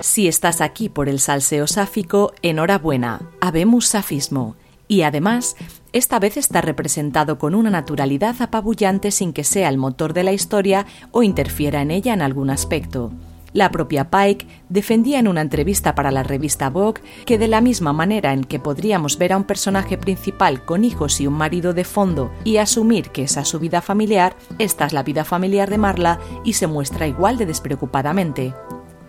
Si 0.00 0.28
estás 0.28 0.60
aquí 0.60 0.88
por 0.88 1.08
el 1.08 1.20
salseo 1.20 1.66
sáfico, 1.66 2.32
enhorabuena, 2.42 3.20
habemos 3.40 3.86
safismo. 3.86 4.56
Y 4.88 5.02
además, 5.02 5.56
esta 5.92 6.18
vez 6.18 6.36
está 6.36 6.62
representado 6.62 7.38
con 7.38 7.54
una 7.54 7.70
naturalidad 7.70 8.34
apabullante 8.40 9.10
sin 9.10 9.32
que 9.32 9.44
sea 9.44 9.68
el 9.68 9.76
motor 9.76 10.14
de 10.14 10.24
la 10.24 10.32
historia 10.32 10.86
o 11.12 11.22
interfiera 11.22 11.82
en 11.82 11.90
ella 11.90 12.14
en 12.14 12.22
algún 12.22 12.50
aspecto. 12.50 13.12
La 13.52 13.72
propia 13.72 14.10
Pike 14.10 14.46
defendía 14.68 15.18
en 15.18 15.26
una 15.26 15.40
entrevista 15.40 15.96
para 15.96 16.12
la 16.12 16.22
revista 16.22 16.70
Vogue 16.70 17.02
que 17.26 17.36
de 17.36 17.48
la 17.48 17.60
misma 17.60 17.92
manera 17.92 18.32
en 18.32 18.44
que 18.44 18.60
podríamos 18.60 19.18
ver 19.18 19.32
a 19.32 19.36
un 19.36 19.44
personaje 19.44 19.98
principal 19.98 20.64
con 20.64 20.84
hijos 20.84 21.20
y 21.20 21.26
un 21.26 21.34
marido 21.34 21.74
de 21.74 21.84
fondo 21.84 22.30
y 22.44 22.58
asumir 22.58 23.10
que 23.10 23.24
esa 23.24 23.40
es 23.40 23.48
su 23.48 23.58
vida 23.58 23.80
familiar, 23.80 24.36
esta 24.58 24.86
es 24.86 24.92
la 24.92 25.02
vida 25.02 25.24
familiar 25.24 25.68
de 25.68 25.78
Marla 25.78 26.20
y 26.44 26.52
se 26.52 26.68
muestra 26.68 27.08
igual 27.08 27.38
de 27.38 27.46
despreocupadamente. 27.46 28.54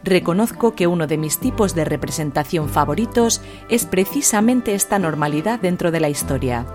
Reconozco 0.04 0.74
que 0.74 0.88
uno 0.88 1.06
de 1.06 1.20
mis 1.20 1.38
tipos 1.38 1.76
de 1.76 1.86
representación 1.86 2.68
favoritos 2.68 3.42
es 3.70 3.86
precisamente 3.86 4.74
esta 4.74 4.98
normalidad 4.98 5.60
dentro 5.60 5.92
de 5.92 6.00
la 6.00 6.10
historia 6.10 6.66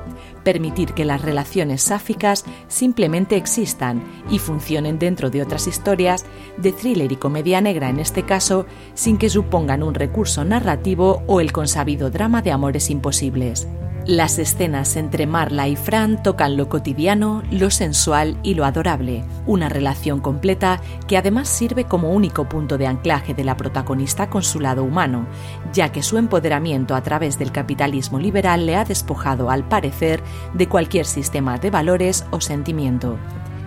permitir 0.46 0.94
que 0.94 1.04
las 1.04 1.22
relaciones 1.22 1.82
sáficas 1.82 2.44
simplemente 2.68 3.34
existan 3.34 4.04
y 4.30 4.38
funcionen 4.38 4.96
dentro 5.00 5.28
de 5.28 5.42
otras 5.42 5.66
historias, 5.66 6.24
de 6.56 6.70
thriller 6.70 7.10
y 7.10 7.16
comedia 7.16 7.60
negra 7.60 7.90
en 7.90 7.98
este 7.98 8.22
caso, 8.22 8.64
sin 8.94 9.18
que 9.18 9.28
supongan 9.28 9.82
un 9.82 9.94
recurso 9.94 10.44
narrativo 10.44 11.24
o 11.26 11.40
el 11.40 11.50
consabido 11.50 12.10
drama 12.10 12.42
de 12.42 12.52
amores 12.52 12.90
imposibles. 12.90 13.66
Las 14.06 14.38
escenas 14.38 14.94
entre 14.94 15.26
Marla 15.26 15.66
y 15.66 15.74
Fran 15.74 16.22
tocan 16.22 16.56
lo 16.56 16.68
cotidiano, 16.68 17.42
lo 17.50 17.70
sensual 17.70 18.38
y 18.44 18.54
lo 18.54 18.64
adorable, 18.64 19.24
una 19.46 19.68
relación 19.68 20.20
completa 20.20 20.80
que 21.08 21.16
además 21.16 21.48
sirve 21.48 21.86
como 21.86 22.12
único 22.12 22.48
punto 22.48 22.78
de 22.78 22.86
anclaje 22.86 23.34
de 23.34 23.42
la 23.42 23.56
protagonista 23.56 24.30
con 24.30 24.44
su 24.44 24.60
lado 24.60 24.84
humano, 24.84 25.26
ya 25.72 25.90
que 25.90 26.04
su 26.04 26.18
empoderamiento 26.18 26.94
a 26.94 27.02
través 27.02 27.36
del 27.36 27.50
capitalismo 27.50 28.20
liberal 28.20 28.64
le 28.64 28.76
ha 28.76 28.84
despojado, 28.84 29.50
al 29.50 29.66
parecer, 29.66 30.22
de 30.54 30.68
cualquier 30.68 31.04
sistema 31.04 31.58
de 31.58 31.70
valores 31.70 32.24
o 32.30 32.40
sentimiento. 32.40 33.18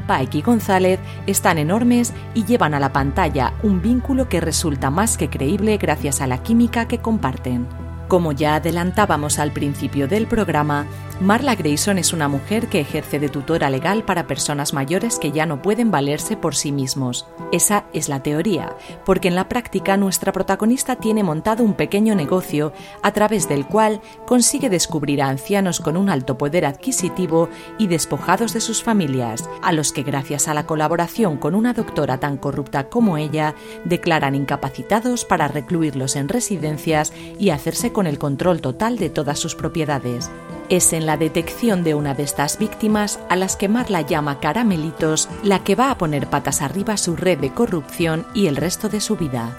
Pike 0.07 0.37
y 0.37 0.41
González 0.41 1.01
están 1.27 1.57
enormes 1.57 2.13
y 2.33 2.45
llevan 2.45 2.73
a 2.73 2.79
la 2.79 2.93
pantalla 2.93 3.55
un 3.61 3.81
vínculo 3.81 4.29
que 4.29 4.39
resulta 4.39 4.89
más 4.89 5.17
que 5.17 5.29
creíble 5.29 5.75
gracias 5.75 6.21
a 6.21 6.27
la 6.27 6.41
química 6.41 6.87
que 6.87 6.99
comparten. 6.99 7.88
Como 8.09 8.31
ya 8.31 8.55
adelantábamos 8.55 9.37
al 9.37 9.51
principio 9.51 10.07
del 10.07 10.25
programa, 10.25 10.87
Marla 11.21 11.53
Grayson 11.53 11.97
es 11.97 12.13
una 12.13 12.29
mujer 12.29 12.69
que 12.69 12.79
ejerce 12.79 13.19
de 13.19 13.27
tutora 13.27 13.69
legal 13.69 14.03
para 14.03 14.25
personas 14.25 14.73
mayores 14.73 15.19
que 15.19 15.31
ya 15.33 15.45
no 15.45 15.61
pueden 15.61 15.91
valerse 15.91 16.37
por 16.37 16.55
sí 16.55 16.71
mismos. 16.71 17.27
Esa 17.51 17.85
es 17.91 18.07
la 18.07 18.23
teoría, 18.23 18.73
porque 19.05 19.27
en 19.27 19.35
la 19.35 19.49
práctica 19.49 19.97
nuestra 19.97 20.31
protagonista 20.31 20.95
tiene 20.95 21.23
montado 21.23 21.63
un 21.63 21.73
pequeño 21.73 22.15
negocio 22.15 22.71
a 23.03 23.11
través 23.11 23.49
del 23.49 23.67
cual 23.67 23.99
consigue 24.25 24.69
descubrir 24.69 25.21
a 25.21 25.27
ancianos 25.27 25.81
con 25.81 25.97
un 25.97 26.09
alto 26.09 26.37
poder 26.37 26.65
adquisitivo 26.65 27.49
y 27.77 27.87
despojados 27.87 28.53
de 28.53 28.61
sus 28.61 28.81
familias, 28.81 29.49
a 29.61 29.73
los 29.73 29.91
que 29.91 30.03
gracias 30.03 30.47
a 30.47 30.53
la 30.53 30.65
colaboración 30.65 31.35
con 31.35 31.53
una 31.53 31.73
doctora 31.73 32.17
tan 32.17 32.37
corrupta 32.37 32.87
como 32.87 33.17
ella, 33.17 33.55
declaran 33.83 34.35
incapacitados 34.35 35.25
para 35.25 35.49
recluirlos 35.49 36.15
en 36.15 36.29
residencias 36.29 37.11
y 37.37 37.49
hacerse 37.49 37.91
el 38.07 38.19
control 38.19 38.61
total 38.61 38.97
de 38.97 39.09
todas 39.09 39.39
sus 39.39 39.55
propiedades. 39.55 40.29
Es 40.69 40.93
en 40.93 41.07
la 41.07 41.17
detección 41.17 41.83
de 41.83 41.95
una 41.95 42.13
de 42.13 42.23
estas 42.23 42.59
víctimas, 42.59 43.19
a 43.27 43.35
las 43.35 43.55
que 43.55 43.67
Marla 43.67 44.01
llama 44.01 44.39
caramelitos, 44.39 45.27
la 45.43 45.63
que 45.63 45.75
va 45.75 45.89
a 45.89 45.97
poner 45.97 46.27
patas 46.27 46.61
arriba 46.61 46.95
su 46.95 47.15
red 47.15 47.39
de 47.39 47.51
corrupción 47.51 48.25
y 48.35 48.45
el 48.45 48.55
resto 48.55 48.87
de 48.87 49.01
su 49.01 49.15
vida. 49.15 49.57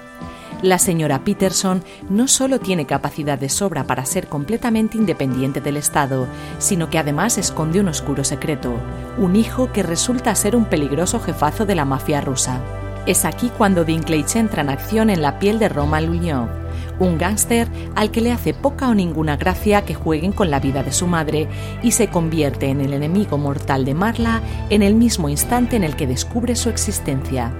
La 0.61 0.77
señora 0.77 1.23
Peterson 1.23 1.83
no 2.09 2.27
solo 2.27 2.59
tiene 2.59 2.85
capacidad 2.85 3.37
de 3.37 3.49
sobra 3.49 3.85
para 3.85 4.05
ser 4.05 4.27
completamente 4.27 4.97
independiente 4.97 5.59
del 5.59 5.75
Estado, 5.75 6.27
sino 6.59 6.89
que 6.89 6.99
además 6.99 7.37
esconde 7.37 7.79
un 7.79 7.87
oscuro 7.87 8.23
secreto, 8.23 8.71
un 9.17 9.35
hijo 9.35 9.71
que 9.73 9.83
resulta 9.83 10.33
ser 10.35 10.55
un 10.55 10.65
peligroso 10.65 11.19
jefazo 11.19 11.65
de 11.65 11.75
la 11.75 11.83
mafia 11.83 12.21
rusa. 12.21 12.61
Es 13.05 13.25
aquí 13.25 13.51
cuando 13.57 13.83
Dinklage 13.83 14.37
entra 14.37 14.61
en 14.61 14.69
acción 14.69 15.09
en 15.09 15.23
la 15.23 15.39
piel 15.39 15.57
de 15.57 15.67
Roman 15.67 16.05
Luñón 16.05 16.61
un 17.01 17.17
gángster 17.17 17.67
al 17.95 18.11
que 18.11 18.21
le 18.21 18.31
hace 18.31 18.53
poca 18.53 18.89
o 18.89 18.93
ninguna 18.93 19.35
gracia 19.35 19.83
que 19.83 19.95
jueguen 19.95 20.31
con 20.31 20.51
la 20.51 20.59
vida 20.59 20.83
de 20.83 20.91
su 20.91 21.07
madre 21.07 21.47
y 21.81 21.91
se 21.91 22.09
convierte 22.09 22.67
en 22.67 22.79
el 22.81 22.93
enemigo 22.93 23.37
mortal 23.37 23.85
de 23.85 23.93
Marla 23.93 24.41
en 24.69 24.83
el 24.83 24.95
mismo 24.95 25.27
instante 25.27 25.75
en 25.75 25.83
el 25.83 25.95
que 25.95 26.07
descubre 26.07 26.55
su 26.55 26.69
existencia. 26.69 27.51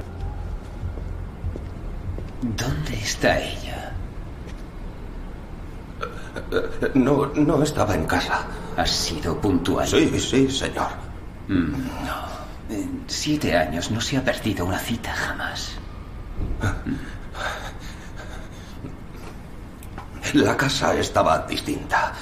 ¿Dónde 2.41 2.93
está 2.93 3.39
ella? 3.39 3.93
No, 6.93 7.27
no 7.35 7.63
estaba 7.63 7.95
en 7.95 8.05
casa. 8.05 8.45
¿Has 8.75 8.89
sido 8.89 9.39
puntual? 9.39 9.87
Sí, 9.87 10.19
sí, 10.19 10.49
señor. 10.49 10.89
Mm, 11.47 11.71
no. 12.05 12.31
En 12.69 13.03
siete 13.07 13.55
años 13.55 13.91
no 13.91 14.01
se 14.01 14.17
ha 14.17 14.23
perdido 14.23 14.65
una 14.65 14.79
cita 14.79 15.13
jamás. 15.13 15.77
La 20.33 20.55
casa 20.55 20.93
estaba 20.95 21.39
distinta. 21.39 22.13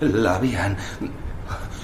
La 0.00 0.36
habían... 0.36 0.76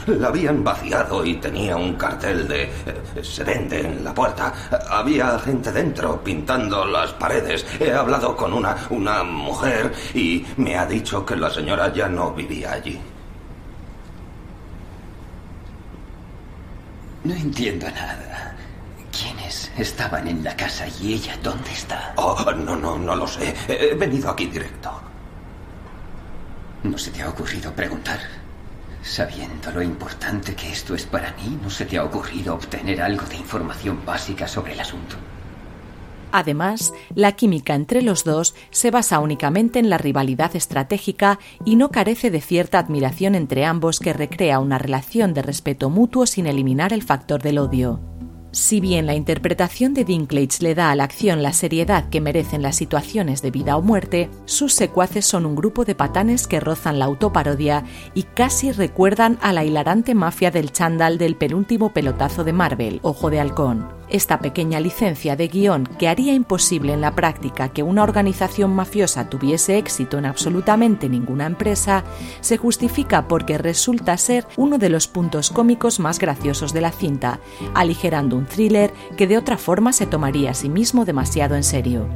La 0.06 0.28
habían 0.28 0.64
vaciado 0.64 1.24
y 1.24 1.34
tenía 1.36 1.76
un 1.76 1.94
cartel 1.94 2.48
de 2.48 2.64
eh, 2.64 3.22
se 3.22 3.44
vende 3.44 3.80
en 3.80 4.02
la 4.02 4.12
puerta. 4.12 4.52
Había 4.90 5.38
gente 5.38 5.70
dentro 5.70 6.20
pintando 6.24 6.84
las 6.84 7.12
paredes. 7.12 7.64
He 7.78 7.92
hablado 7.92 8.36
con 8.36 8.52
una, 8.52 8.76
una 8.90 9.22
mujer 9.22 9.92
y 10.12 10.44
me 10.56 10.76
ha 10.76 10.86
dicho 10.86 11.24
que 11.24 11.36
la 11.36 11.48
señora 11.50 11.92
ya 11.92 12.08
no 12.08 12.32
vivía 12.32 12.72
allí. 12.72 13.00
No 17.22 17.34
entiendo 17.34 17.88
nada. 17.90 18.56
¿Quiénes 19.12 19.70
estaban 19.78 20.26
en 20.26 20.42
la 20.42 20.56
casa 20.56 20.84
y 21.00 21.14
ella 21.14 21.36
dónde 21.44 21.70
está? 21.70 22.12
Oh, 22.16 22.50
no, 22.56 22.74
no, 22.74 22.98
no 22.98 23.14
lo 23.14 23.26
sé. 23.28 23.54
He 23.68 23.94
venido 23.94 24.30
aquí 24.30 24.46
directo. 24.46 25.11
¿No 26.84 26.98
se 26.98 27.12
te 27.12 27.22
ha 27.22 27.28
ocurrido 27.28 27.72
preguntar? 27.72 28.18
Sabiendo 29.02 29.70
lo 29.72 29.82
importante 29.82 30.54
que 30.54 30.70
esto 30.70 30.94
es 30.94 31.06
para 31.06 31.32
mí, 31.34 31.58
¿no 31.62 31.70
se 31.70 31.84
te 31.84 31.96
ha 31.96 32.04
ocurrido 32.04 32.54
obtener 32.54 33.00
algo 33.00 33.24
de 33.26 33.36
información 33.36 34.04
básica 34.04 34.48
sobre 34.48 34.72
el 34.72 34.80
asunto? 34.80 35.16
Además, 36.32 36.92
la 37.14 37.32
química 37.32 37.74
entre 37.74 38.02
los 38.02 38.24
dos 38.24 38.54
se 38.70 38.90
basa 38.90 39.20
únicamente 39.20 39.78
en 39.78 39.90
la 39.90 39.98
rivalidad 39.98 40.56
estratégica 40.56 41.38
y 41.64 41.76
no 41.76 41.90
carece 41.90 42.30
de 42.30 42.40
cierta 42.40 42.78
admiración 42.78 43.34
entre 43.34 43.64
ambos 43.64 44.00
que 44.00 44.12
recrea 44.12 44.58
una 44.58 44.78
relación 44.78 45.34
de 45.34 45.42
respeto 45.42 45.90
mutuo 45.90 46.26
sin 46.26 46.46
eliminar 46.46 46.92
el 46.92 47.02
factor 47.02 47.42
del 47.42 47.58
odio. 47.58 48.11
Si 48.52 48.80
bien 48.80 49.06
la 49.06 49.14
interpretación 49.14 49.94
de 49.94 50.04
Dinklage 50.04 50.60
le 50.60 50.74
da 50.74 50.90
a 50.90 50.94
la 50.94 51.04
acción 51.04 51.42
la 51.42 51.54
seriedad 51.54 52.10
que 52.10 52.20
merecen 52.20 52.60
las 52.60 52.76
situaciones 52.76 53.40
de 53.40 53.50
vida 53.50 53.78
o 53.78 53.82
muerte, 53.82 54.28
sus 54.44 54.74
secuaces 54.74 55.24
son 55.24 55.46
un 55.46 55.56
grupo 55.56 55.86
de 55.86 55.94
patanes 55.94 56.46
que 56.46 56.60
rozan 56.60 56.98
la 56.98 57.06
autoparodia 57.06 57.84
y 58.12 58.24
casi 58.24 58.70
recuerdan 58.70 59.38
a 59.40 59.54
la 59.54 59.64
hilarante 59.64 60.14
mafia 60.14 60.50
del 60.50 60.70
chándal 60.70 61.16
del 61.16 61.34
penúltimo 61.34 61.94
pelotazo 61.94 62.44
de 62.44 62.52
Marvel, 62.52 63.00
Ojo 63.02 63.30
de 63.30 63.40
Halcón. 63.40 64.01
Esta 64.12 64.40
pequeña 64.40 64.78
licencia 64.78 65.36
de 65.36 65.48
guion 65.48 65.86
que 65.98 66.06
haría 66.06 66.34
imposible 66.34 66.92
en 66.92 67.00
la 67.00 67.14
práctica 67.14 67.70
que 67.70 67.82
una 67.82 68.02
organización 68.02 68.70
mafiosa 68.74 69.30
tuviese 69.30 69.78
éxito 69.78 70.18
en 70.18 70.26
absolutamente 70.26 71.08
ninguna 71.08 71.46
empresa, 71.46 72.04
se 72.42 72.58
justifica 72.58 73.26
porque 73.26 73.56
resulta 73.56 74.14
ser 74.18 74.46
uno 74.58 74.76
de 74.76 74.90
los 74.90 75.08
puntos 75.08 75.48
cómicos 75.48 75.98
más 75.98 76.18
graciosos 76.18 76.74
de 76.74 76.82
la 76.82 76.90
cinta, 76.90 77.40
aligerando 77.72 78.36
un 78.36 78.44
thriller 78.44 78.92
que 79.16 79.26
de 79.26 79.38
otra 79.38 79.56
forma 79.56 79.94
se 79.94 80.04
tomaría 80.04 80.50
a 80.50 80.54
sí 80.54 80.68
mismo 80.68 81.06
demasiado 81.06 81.56
en 81.56 81.64
serio. 81.64 82.06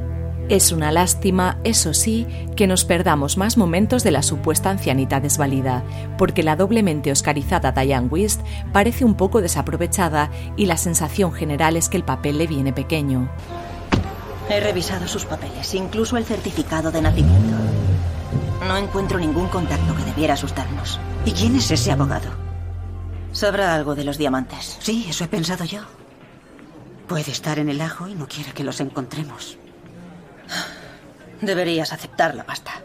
Es 0.49 0.71
una 0.71 0.93
lástima, 0.93 1.59
eso 1.65 1.93
sí, 1.93 2.25
que 2.55 2.67
nos 2.67 2.85
perdamos 2.85 3.35
más 3.35 3.57
momentos 3.57 4.03
de 4.03 4.11
la 4.11 4.23
supuesta 4.23 4.69
ancianita 4.69 5.19
desvalida, 5.19 5.83
porque 6.17 6.41
la 6.41 6.55
doblemente 6.55 7.11
oscarizada 7.11 7.73
Diane 7.73 8.07
Wist 8.07 8.39
parece 8.71 9.03
un 9.03 9.15
poco 9.15 9.41
desaprovechada 9.41 10.31
y 10.55 10.67
la 10.67 10.77
sensación 10.77 11.33
general 11.33 11.75
es 11.75 11.89
que 11.89 11.97
el 11.97 12.05
papel 12.05 12.37
le 12.37 12.47
viene 12.47 12.71
pequeño. 12.71 13.29
He 14.49 14.61
revisado 14.61 15.05
sus 15.09 15.25
papeles, 15.25 15.73
incluso 15.73 16.15
el 16.15 16.23
certificado 16.23 16.91
de 16.91 17.01
nacimiento. 17.01 17.57
No 18.69 18.77
encuentro 18.77 19.19
ningún 19.19 19.49
contacto 19.49 19.97
que 19.97 20.03
debiera 20.03 20.35
asustarnos. 20.35 20.97
¿Y 21.25 21.31
quién 21.33 21.57
es 21.57 21.69
ese 21.71 21.91
abogado? 21.91 22.29
Sabrá 23.33 23.75
algo 23.75 23.95
de 23.95 24.05
los 24.05 24.17
diamantes. 24.17 24.77
Sí, 24.79 25.07
eso 25.09 25.25
he 25.25 25.27
pensado 25.27 25.65
yo. 25.65 25.81
Puede 27.09 27.31
estar 27.31 27.59
en 27.59 27.67
el 27.67 27.81
ajo 27.81 28.07
y 28.07 28.15
no 28.15 28.29
quiere 28.29 28.53
que 28.53 28.63
los 28.63 28.79
encontremos. 28.79 29.57
Deberías 31.41 31.93
aceptar 31.93 32.35
la 32.35 32.45
pasta. 32.45 32.81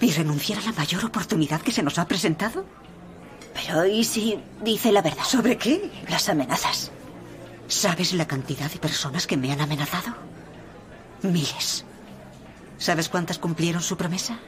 ¿Y 0.00 0.10
renunciar 0.10 0.58
a 0.58 0.62
la 0.62 0.72
mayor 0.72 1.04
oportunidad 1.04 1.60
que 1.60 1.72
se 1.72 1.82
nos 1.82 1.98
ha 1.98 2.08
presentado? 2.08 2.64
Pero 3.54 3.86
¿y 3.86 4.04
si 4.04 4.38
dice 4.62 4.90
la 4.90 5.02
verdad? 5.02 5.24
¿Sobre 5.24 5.56
qué? 5.56 5.90
Las 6.08 6.28
amenazas. 6.28 6.90
¿Sabes 7.68 8.12
la 8.12 8.26
cantidad 8.26 8.70
de 8.70 8.78
personas 8.78 9.26
que 9.26 9.36
me 9.36 9.52
han 9.52 9.60
amenazado? 9.60 10.14
Miles. 11.22 11.84
¿Sabes 12.78 13.08
cuántas 13.08 13.38
cumplieron 13.38 13.80
su 13.80 13.96
promesa? 13.96 14.38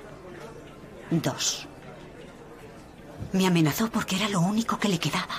Dos. 1.10 1.68
Me 3.32 3.46
amenazó 3.46 3.90
porque 3.90 4.16
era 4.16 4.28
lo 4.28 4.40
único 4.40 4.78
que 4.78 4.88
le 4.88 4.98
quedaba. 4.98 5.36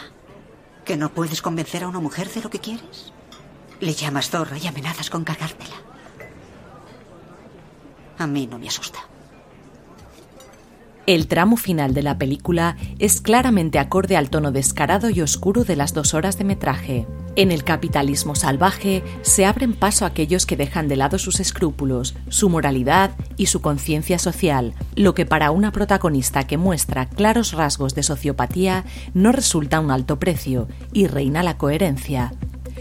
¿Que 0.86 0.96
no 0.96 1.12
puedes 1.12 1.42
convencer 1.42 1.84
a 1.84 1.88
una 1.88 2.00
mujer 2.00 2.30
de 2.30 2.42
lo 2.42 2.50
que 2.50 2.60
quieres? 2.60 3.12
Le 3.82 3.94
llamas 3.94 4.30
zorra 4.30 4.58
y 4.58 4.68
amenazas 4.68 5.10
con 5.10 5.24
cargártela. 5.26 5.76
A 8.18 8.28
mí 8.28 8.48
no 8.48 8.60
me 8.60 8.68
asusta. 8.68 9.00
El 11.08 11.28
tramo 11.28 11.56
final 11.56 11.94
de 11.94 12.02
la 12.02 12.18
película 12.18 12.78
es 12.98 13.22
claramente 13.22 13.78
acorde 13.78 14.18
al 14.18 14.32
tono 14.32 14.52
descarado 14.52 15.12
y 15.12 15.22
oscuro 15.22 15.64
de 15.64 15.76
las 15.76 15.94
dos 15.94 16.16
horas 16.16 16.40
de 16.40 16.46
metraje. 16.46 17.06
En 17.36 17.52
el 17.52 17.64
capitalismo 17.64 18.34
salvaje 18.34 19.04
se 19.22 19.46
abren 19.46 19.74
paso 19.74 20.06
aquellos 20.06 20.48
que 20.48 20.58
dejan 20.58 20.88
de 20.88 20.96
lado 20.96 21.20
sus 21.20 21.40
escrúpulos, 21.40 22.16
su 22.30 22.50
moralidad 22.50 23.12
y 23.38 23.48
su 23.48 23.62
conciencia 23.62 24.18
social, 24.18 24.74
lo 24.96 25.14
que 25.14 25.28
para 25.28 25.52
una 25.52 25.72
protagonista 25.72 26.48
que 26.48 26.58
muestra 26.58 27.08
claros 27.08 27.52
rasgos 27.52 27.94
de 27.94 28.02
sociopatía 28.02 28.84
no 29.14 29.32
resulta 29.32 29.82
un 29.82 29.92
alto 29.92 30.18
precio 30.18 30.68
y 30.92 31.06
reina 31.06 31.44
la 31.44 31.58
coherencia. 31.58 32.34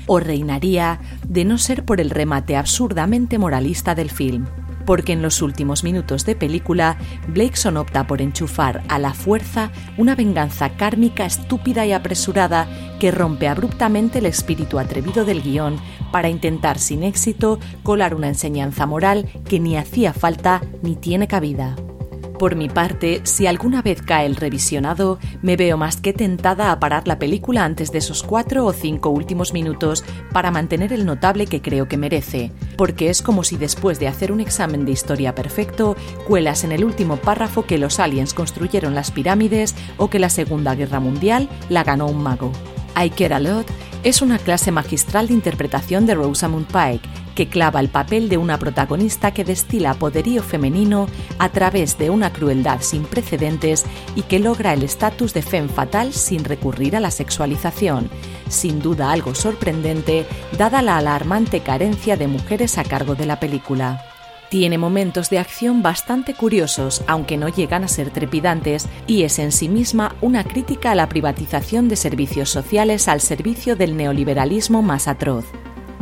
O 0.06 0.18
reinaría 0.18 0.98
de 1.28 1.44
no 1.44 1.58
ser 1.58 1.84
por 1.84 2.00
el 2.00 2.08
remate 2.08 2.56
absurdamente 2.56 3.38
moralista 3.38 3.94
del 3.94 4.10
film 4.10 4.46
porque 4.84 5.12
en 5.12 5.22
los 5.22 5.42
últimos 5.42 5.84
minutos 5.84 6.24
de 6.24 6.36
película, 6.36 6.96
Blakeson 7.28 7.76
opta 7.76 8.06
por 8.06 8.20
enchufar 8.20 8.82
a 8.88 8.98
la 8.98 9.14
fuerza 9.14 9.70
una 9.96 10.14
venganza 10.14 10.70
kármica 10.70 11.24
estúpida 11.26 11.86
y 11.86 11.92
apresurada 11.92 12.68
que 12.98 13.10
rompe 13.10 13.48
abruptamente 13.48 14.18
el 14.18 14.26
espíritu 14.26 14.78
atrevido 14.78 15.24
del 15.24 15.42
guion 15.42 15.76
para 16.12 16.28
intentar 16.28 16.78
sin 16.78 17.02
éxito 17.02 17.58
colar 17.82 18.14
una 18.14 18.28
enseñanza 18.28 18.86
moral 18.86 19.28
que 19.48 19.60
ni 19.60 19.76
hacía 19.76 20.12
falta 20.12 20.62
ni 20.82 20.96
tiene 20.96 21.28
cabida. 21.28 21.76
Por 22.44 22.56
mi 22.56 22.68
parte, 22.68 23.22
si 23.24 23.46
alguna 23.46 23.80
vez 23.80 24.02
cae 24.02 24.26
el 24.26 24.36
revisionado, 24.36 25.18
me 25.40 25.56
veo 25.56 25.78
más 25.78 25.96
que 25.96 26.12
tentada 26.12 26.72
a 26.72 26.78
parar 26.78 27.08
la 27.08 27.18
película 27.18 27.64
antes 27.64 27.90
de 27.90 28.00
esos 28.00 28.22
cuatro 28.22 28.66
o 28.66 28.74
cinco 28.74 29.08
últimos 29.08 29.54
minutos 29.54 30.04
para 30.30 30.50
mantener 30.50 30.92
el 30.92 31.06
notable 31.06 31.46
que 31.46 31.62
creo 31.62 31.88
que 31.88 31.96
merece, 31.96 32.52
porque 32.76 33.08
es 33.08 33.22
como 33.22 33.44
si 33.44 33.56
después 33.56 33.98
de 33.98 34.08
hacer 34.08 34.30
un 34.30 34.40
examen 34.40 34.84
de 34.84 34.92
historia 34.92 35.34
perfecto, 35.34 35.96
cuelas 36.26 36.64
en 36.64 36.72
el 36.72 36.84
último 36.84 37.16
párrafo 37.16 37.64
que 37.64 37.78
los 37.78 37.98
aliens 37.98 38.34
construyeron 38.34 38.94
las 38.94 39.10
pirámides 39.10 39.74
o 39.96 40.10
que 40.10 40.18
la 40.18 40.28
Segunda 40.28 40.74
Guerra 40.74 41.00
Mundial 41.00 41.48
la 41.70 41.82
ganó 41.82 42.08
un 42.08 42.22
mago. 42.22 42.52
I 42.94 43.08
Care 43.08 43.36
a 43.36 43.40
Lot 43.40 43.66
es 44.04 44.20
una 44.20 44.38
clase 44.38 44.70
magistral 44.70 45.28
de 45.28 45.34
interpretación 45.34 46.04
de 46.04 46.14
Rosamund 46.14 46.66
Pike 46.66 47.08
que 47.34 47.48
clava 47.48 47.80
el 47.80 47.88
papel 47.88 48.28
de 48.28 48.36
una 48.36 48.58
protagonista 48.58 49.32
que 49.32 49.44
destila 49.44 49.94
poderío 49.94 50.42
femenino 50.42 51.08
a 51.38 51.48
través 51.48 51.98
de 51.98 52.10
una 52.10 52.32
crueldad 52.32 52.80
sin 52.82 53.04
precedentes 53.04 53.84
y 54.14 54.22
que 54.22 54.38
logra 54.38 54.74
el 54.74 54.82
estatus 54.82 55.32
de 55.34 55.42
femme 55.42 55.68
fatal 55.68 56.12
sin 56.12 56.44
recurrir 56.44 56.96
a 56.96 57.00
la 57.00 57.10
sexualización, 57.10 58.08
sin 58.48 58.80
duda 58.80 59.10
algo 59.10 59.34
sorprendente 59.34 60.26
dada 60.56 60.82
la 60.82 60.98
alarmante 60.98 61.60
carencia 61.60 62.16
de 62.16 62.28
mujeres 62.28 62.78
a 62.78 62.84
cargo 62.84 63.14
de 63.14 63.26
la 63.26 63.40
película. 63.40 64.13
Tiene 64.54 64.78
momentos 64.78 65.30
de 65.30 65.40
acción 65.40 65.82
bastante 65.82 66.32
curiosos, 66.32 67.02
aunque 67.08 67.36
no 67.36 67.48
llegan 67.48 67.82
a 67.82 67.88
ser 67.88 68.10
trepidantes, 68.10 68.88
y 69.08 69.24
es 69.24 69.40
en 69.40 69.50
sí 69.50 69.68
misma 69.68 70.14
una 70.20 70.44
crítica 70.44 70.92
a 70.92 70.94
la 70.94 71.08
privatización 71.08 71.88
de 71.88 71.96
servicios 71.96 72.50
sociales 72.50 73.08
al 73.08 73.20
servicio 73.20 73.74
del 73.74 73.96
neoliberalismo 73.96 74.80
más 74.80 75.08
atroz. 75.08 75.44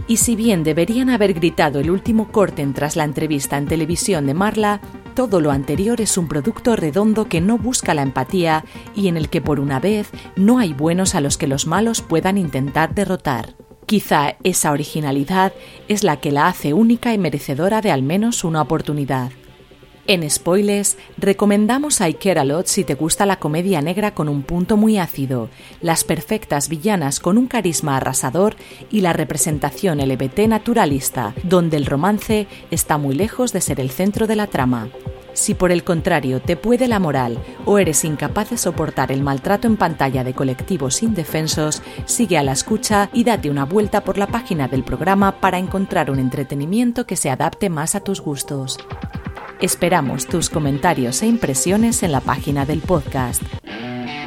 Y 0.06 0.18
si 0.18 0.36
bien 0.36 0.64
deberían 0.64 1.08
haber 1.08 1.32
gritado 1.32 1.80
el 1.80 1.90
último 1.90 2.30
corte 2.30 2.66
tras 2.74 2.94
la 2.94 3.04
entrevista 3.04 3.56
en 3.56 3.68
televisión 3.68 4.26
de 4.26 4.34
Marla, 4.34 4.82
todo 5.14 5.40
lo 5.40 5.50
anterior 5.50 6.02
es 6.02 6.18
un 6.18 6.28
producto 6.28 6.76
redondo 6.76 7.30
que 7.30 7.40
no 7.40 7.56
busca 7.56 7.94
la 7.94 8.02
empatía 8.02 8.66
y 8.94 9.08
en 9.08 9.16
el 9.16 9.30
que 9.30 9.40
por 9.40 9.60
una 9.60 9.80
vez 9.80 10.10
no 10.36 10.58
hay 10.58 10.74
buenos 10.74 11.14
a 11.14 11.22
los 11.22 11.38
que 11.38 11.46
los 11.46 11.66
malos 11.66 12.02
puedan 12.02 12.36
intentar 12.36 12.94
derrotar. 12.94 13.54
Quizá 13.86 14.36
esa 14.42 14.72
originalidad 14.72 15.52
es 15.88 16.04
la 16.04 16.20
que 16.20 16.32
la 16.32 16.46
hace 16.46 16.72
única 16.72 17.12
y 17.12 17.18
merecedora 17.18 17.80
de 17.80 17.90
al 17.90 18.02
menos 18.02 18.44
una 18.44 18.62
oportunidad. 18.62 19.32
En 20.08 20.28
Spoilers, 20.28 20.98
recomendamos 21.16 22.00
I 22.00 22.14
Care 22.14 22.40
a 22.40 22.44
Lot 22.44 22.66
si 22.66 22.82
te 22.82 22.94
gusta 22.94 23.24
la 23.24 23.36
comedia 23.36 23.80
negra 23.82 24.14
con 24.14 24.28
un 24.28 24.42
punto 24.42 24.76
muy 24.76 24.98
ácido, 24.98 25.48
las 25.80 26.02
perfectas 26.02 26.68
villanas 26.68 27.20
con 27.20 27.38
un 27.38 27.46
carisma 27.46 27.98
arrasador 27.98 28.56
y 28.90 29.02
la 29.02 29.12
representación 29.12 30.00
LBT 30.00 30.48
naturalista, 30.48 31.34
donde 31.44 31.76
el 31.76 31.86
romance 31.86 32.48
está 32.72 32.98
muy 32.98 33.14
lejos 33.14 33.52
de 33.52 33.60
ser 33.60 33.78
el 33.78 33.90
centro 33.90 34.26
de 34.26 34.34
la 34.34 34.48
trama. 34.48 34.88
Si 35.34 35.54
por 35.54 35.72
el 35.72 35.82
contrario 35.82 36.40
te 36.40 36.56
puede 36.56 36.88
la 36.88 36.98
moral 36.98 37.38
o 37.64 37.78
eres 37.78 38.04
incapaz 38.04 38.50
de 38.50 38.58
soportar 38.58 39.10
el 39.12 39.22
maltrato 39.22 39.66
en 39.66 39.76
pantalla 39.76 40.24
de 40.24 40.34
colectivos 40.34 41.02
indefensos, 41.02 41.82
sigue 42.04 42.38
a 42.38 42.42
la 42.42 42.52
escucha 42.52 43.08
y 43.12 43.24
date 43.24 43.50
una 43.50 43.64
vuelta 43.64 44.04
por 44.04 44.18
la 44.18 44.26
página 44.26 44.68
del 44.68 44.84
programa 44.84 45.40
para 45.40 45.58
encontrar 45.58 46.10
un 46.10 46.18
entretenimiento 46.18 47.06
que 47.06 47.16
se 47.16 47.30
adapte 47.30 47.70
más 47.70 47.94
a 47.94 48.00
tus 48.00 48.20
gustos. 48.20 48.78
Esperamos 49.60 50.26
tus 50.26 50.50
comentarios 50.50 51.22
e 51.22 51.26
impresiones 51.26 52.02
en 52.02 52.12
la 52.12 52.20
página 52.20 52.66
del 52.66 52.80
podcast. 52.80 53.42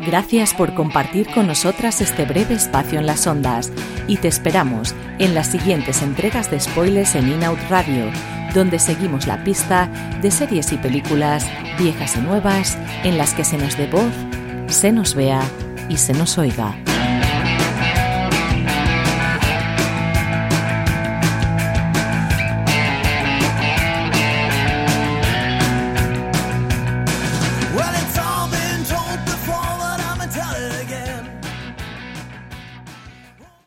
Gracias 0.06 0.54
por 0.54 0.74
compartir 0.76 1.28
con 1.34 1.48
nosotras 1.48 2.00
este 2.00 2.26
breve 2.26 2.56
espacio 2.56 3.00
en 3.00 3.06
las 3.06 3.26
ondas 3.28 3.72
y 4.08 4.18
te 4.18 4.28
esperamos 4.28 4.94
en 5.20 5.34
las 5.34 5.48
siguientes 5.48 6.02
entregas 6.02 6.52
de 6.52 6.60
spoilers 6.60 7.15
en 7.15 7.32
In-Out 7.32 7.60
Radio, 7.70 8.12
donde 8.56 8.80
seguimos 8.80 9.28
la 9.28 9.44
pista 9.44 9.88
de 10.22 10.32
series 10.32 10.72
y 10.72 10.78
películas 10.78 11.46
viejas 11.78 12.15
y 12.15 12.22
nuevas 12.22 12.78
en 13.04 13.18
las 13.18 13.34
que 13.34 13.44
se 13.44 13.58
nos 13.58 13.78
dé 13.78 13.86
voz, 13.88 14.13
se 14.68 14.91
nos 14.91 15.13
vea 15.13 15.41
y 15.89 15.98
se 15.98 16.13
nos 16.13 16.38
oiga. 16.38 16.94